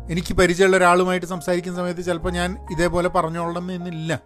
[0.09, 4.21] എനിക്ക് പരിചയമുള്ള ഒരാളുമായിട്ട് സംസാരിക്കുന്ന സമയത്ത് ചിലപ്പോൾ ഞാൻ ഇതേപോലെ പറഞ്ഞോളണം എന്നില്ല.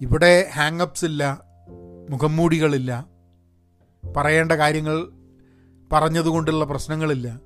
[0.00, 1.47] ഇവിടെ ഹാങ്ങപ്സ് ഇല്ല.
[2.08, 3.06] മുഖംമൂടികളില്ല.
[4.16, 5.08] പറയേണ്ട കാര്യങ്ങൾ
[5.92, 7.40] പറഞ്ഞതുകൊണ്ടുള്ള പ്രശ്നങ്ങളില്ല.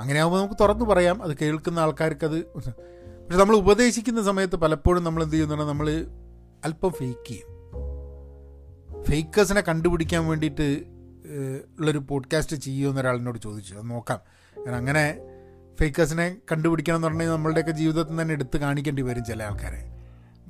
[0.00, 1.22] അങ്ങനെയാകുമ്പോൾ നമുക്ക് തുറന്നു പറയാം.
[1.22, 2.70] അത് കേൾക്കുന്ന ആൾക്കാർക്ക് അത് പക്ഷെ
[3.38, 5.64] നമ്മൾ ഉപദേശിക്കുന്ന സമയത്ത് പലപ്പോഴും നമ്മൾ എന്ത് ചെയ്യുന്നുണ്ട്?
[5.64, 6.06] നമ്മൾ
[6.64, 7.50] അല്പം ഫേക്ക് ചെയ്യും.
[9.04, 10.82] ഫേക്കേഴ്സിനെ കണ്ടുപിടിക്കാൻ വേണ്ടിയിട്ട്
[11.78, 13.74] ഉള്ളൊരു പോഡ്കാസ്റ്റ് ചെയ്യുമെന്ന് ഒരാളിനോട് ചോദിച്ചു.
[13.74, 14.20] അത് നോക്കാം.
[14.58, 15.18] കാരണം അങ്ങനെ
[15.80, 19.96] ഫേക്കേഴ്സിനെ കണ്ടുപിടിക്കണം എന്ന് പറഞ്ഞാൽ നമ്മളുടെയൊക്കെ ജീവിതത്തിൽ തന്നെ എടുത്ത് കാണിക്കേണ്ടി വരും ചില ആൾക്കാരെ.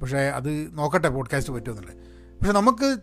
[0.00, 1.96] പക്ഷേ അത് നോക്കട്ടെ പോഡ്കാസ്റ്റ് പറ്റുമെന്നുള്ളത്.
[2.38, 2.96] പക്ഷെ നമുക്ക്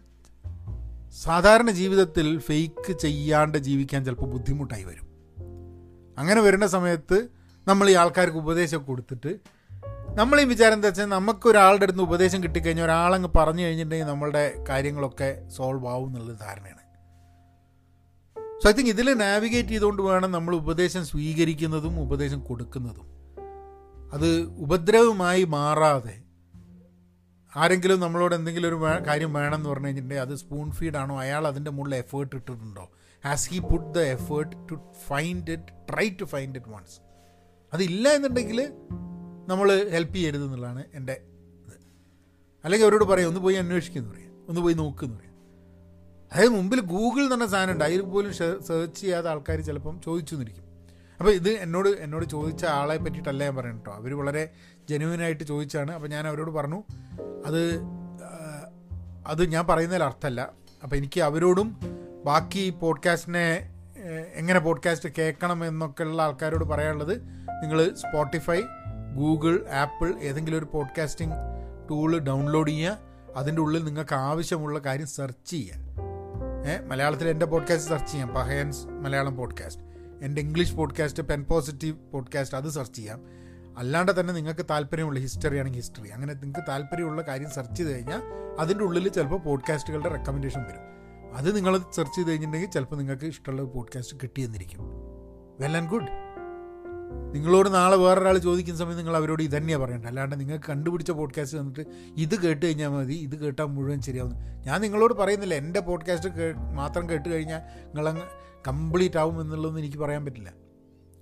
[1.23, 5.07] സാധാരണ ജീവിതത്തിൽ ഫേക്ക് ചെയ്യാണ്ട് ജീവിക്കാൻ ചിലപ്പോൾ ബുദ്ധിമുട്ടായി വരും.
[6.17, 7.27] അങ്ങനെ വരുന്ന സമയത്ത്
[7.67, 9.39] നമ്മൾ ഈ ആൾക്കാർക്ക് ഉപദേശം കൊടുത്തിട്ട്
[10.15, 15.49] നമ്മൾ ഈ വിചാരം എന്താ വെച്ചാൽ നമുക്ക് ഒരാളുടെ അടുത്ത് ഉപദേശം കിട്ടിക്കഴിഞ്ഞാൽ ഒരാളങ്ങ് പറഞ്ഞു കഴിഞ്ഞിട്ടുണ്ടെങ്കിൽ നമ്മളുടെ കാര്യങ്ങളൊക്കെ
[15.49, 16.83] സോൾവ് ആവും എന്നുള്ളത് ധാരണയാണ്.
[18.63, 23.07] സോ ഐ തിങ്ക് ഇതിൽ നാവിഗേറ്റ് ചെയ്തുകൊണ്ട് വേണം നമ്മൾ ഉപദേശം സ്വീകരിക്കുന്നതും ഉപദേശം കൊടുക്കുന്നതും.
[24.13, 26.26] അത് ഉപദ്രവമായി മാറാതെ
[27.55, 32.35] ആരെങ്കിലും നമ്മളോട് എന്തെങ്കിലും ഒരു കാര്യം വേണമെന്ന് പറഞ്ഞു കഴിഞ്ഞിട്ടുണ്ടെങ്കിൽ അത് സ്പൂൺ ഫീഡാണോ അയാൾ അതിന്റെ മുകളിൽ effort
[32.35, 32.89] ഇട്ടിട്ടുണ്ടോ?
[33.25, 34.75] Has he put the effort to
[35.07, 36.99] find it try to find it once
[37.73, 38.73] അതില്ല എന്നുണ്ടെങ്കിൽ
[39.47, 41.77] നമ്മൾ ഹെൽപ്പ് ചെയ്യരുത് എന്നുള്ളതാണ് എന്റെ ഇത്.
[42.63, 44.31] അല്ലെങ്കിൽ അവരോട് പറയാം ഒന്ന് പോയി അന്വേഷിക്കുന്നു പറയാം.
[44.49, 45.33] ഒന്ന് പോയി നോക്കുമെന്ന് പറയാം.
[46.33, 47.85] അതായത് മുമ്പിൽ ഗൂഗിൾ പറഞ്ഞ സാധനം ഉണ്ട്.
[47.85, 50.35] അതിൽ പോലും സെർച്ച് ചെയ്യാത്ത ആൾക്കാർ ചിലപ്പം ചോദിച്ചു
[51.19, 54.49] അപ്പോൾ ഇത് എന്നോട് എന്നോട് ചോദിച്ച ആളെ പറ്റിയിട്ടല്ല ഞാൻ പറയുന്നത് കേട്ടോ അവർ വളരെ
[54.89, 55.91] ജെനുവിനായിട്ട് ചോദിച്ചാണ്.
[55.91, 56.83] അപ്പോൾ ഞാൻ അവരോട് പറഞ്ഞു
[57.45, 57.81] അത്
[59.27, 60.49] അത് ഞാൻ പറയുന്നതിൽ അർത്ഥമല്ല.
[60.83, 61.79] അപ്പോൾ എനിക്ക് അവരോടും
[62.25, 63.73] ബാക്കി പോഡ്കാസ്റ്റിനെ
[64.33, 67.21] എങ്ങനെ പോഡ്കാസ്റ്റ് കേൾക്കണം എന്നൊക്കെയുള്ള ആൾക്കാരോട് പറയാനുള്ളത്
[67.61, 68.61] നിങ്ങൾ സ്പോട്ടിഫൈ
[69.15, 71.33] ഗൂഗിൾ ആപ്പിൾ ഏതെങ്കിലും ഒരു പോഡ്കാസ്റ്റിംഗ്
[71.89, 72.97] ടൂൾ ഡൗൺലോഡ് ചെയ്യുക.
[73.35, 75.75] അതിന്റെ ഉള്ളിൽ നിങ്ങൾക്ക് ആവശ്യമുള്ള കാര്യം സെർച്ച് ചെയ്യുക.
[76.87, 78.29] മലയാളത്തിൽ എന്റെ പോഡ്കാസ്റ്റ് സെർച്ച് ചെയ്യാം.
[78.29, 79.86] പഹയൻസ് മലയാളം പോഡ്കാസ്റ്റ്.
[80.21, 83.21] എന്റെ English podcast pen positive podcast അത് സെർച്ച് ചെയ്യാം.
[83.77, 88.21] അല്ലാണ്ട് തന്നെ നിങ്ങൾക്ക് താല്പര്യമുള്ള ഹിസ്റ്ററി ആണെങ്കിൽ ഹിസ്റ്ററി അങ്ങനെ നിങ്ങൾക്ക് താല്പര്യമുള്ള കാര്യം സെർച്ച് ചെയ്ത് കഴിഞ്ഞാൽ
[88.59, 90.97] അതിന്റെ ഉള്ളിൽ ചിലപ്പോൾ പോഡ്കാസ്റ്റുകളുടെ റെക്കമെൻഡേഷൻ വരും.
[91.35, 94.79] അത് നിങ്ങൾ സെർച്ച് ചെയ്ത് കഴിഞ്ഞിട്ടുണ്ടെങ്കിൽ ചിലപ്പോൾ നിങ്ങൾക്ക് ഇഷ്ടമുള്ള പോഡ്കാസ്റ്റ് കിട്ടിയെന്നിരിക്കും.
[95.59, 96.26] വെൽ ആൻഡ് ഗുഡ്
[97.33, 101.85] നിങ്ങളോട് നാളെ വേറൊരാൾ ചോദിക്കുന്ന സമയത്ത് നിങ്ങൾ അവരോട് ഇത് തന്നെയാണ് പറയേണ്ടത് അല്ലാണ്ട് നിങ്ങൾക്ക് കണ്ടുപിടിച്ച പോഡ്കാസ്റ്റ് വന്നിട്ട്
[102.17, 104.33] ഇത് കേട്ട് കഴിഞ്ഞാൽ മതി ഇത് കേട്ടാൽ മുഴുവൻ ശരിയാവും.
[104.65, 108.21] ഞാൻ നിങ്ങളോട് പറയുന്നില്ല എന്റെ പോഡ്കാസ്റ്റ് കേ മാത്രം കേട്ട് കഴിഞ്ഞാൽ നിങ്ങളങ്ങ്
[108.67, 110.53] കംപ്ലീറ്റ് ആവും എന്നുള്ളതൊന്നും എനിക്ക് പറയാൻ പറ്റില്ല.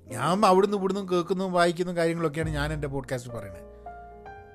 [0.07, 3.63] ഞാൻ അവിടുന്ന് ഇവിടുന്ന് കേൾക്കുന്നതും വായിക്കുന്നതും കാര്യങ്ങളൊക്കെയാണ് ഞാൻ എന്റെ പോഡ്കാസ്റ്റ് പറയുന്നത്.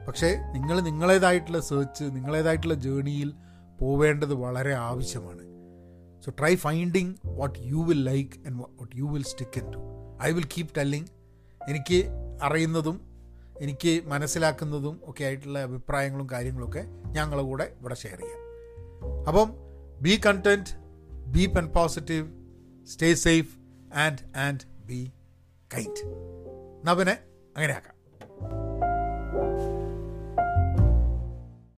[0.09, 3.35] പക്ഷേ നിങ്ങൾ നിങ്ങളേതായിട്ടുള്ള സെർച്ച് നിങ്ങളേതായിട്ടുള്ള ജേണിയിൽ
[3.81, 5.51] പോവേണ്ടത് വളരെ ആവശ്യമാണ്.
[6.25, 9.79] So try finding what you will like and what you will stick in to
[10.23, 11.07] I will keep telling
[11.71, 11.99] എനിക്ക്
[12.43, 12.97] അറിയുന്നതും
[13.61, 18.41] എനിക്ക് മനസ്സിലാക്കുന്നതും ഒക്കെ ആയിട്ടുള്ള അഭിപ്രായങ്ങളും കാര്യങ്ങളൊക്കെ ഞങ്ങളുടെ കൂടെ ഇവിടെ ഷെയർ ചെയ്യാം.
[19.29, 19.49] അപ്പം
[20.01, 20.73] be content
[21.29, 22.27] be pen positive
[22.87, 23.53] stay safe
[23.95, 25.01] and and be
[25.75, 26.03] kind
[26.99, 27.17] പിന്നെ
[27.57, 27.97] അങ്ങനെ ആക്കാം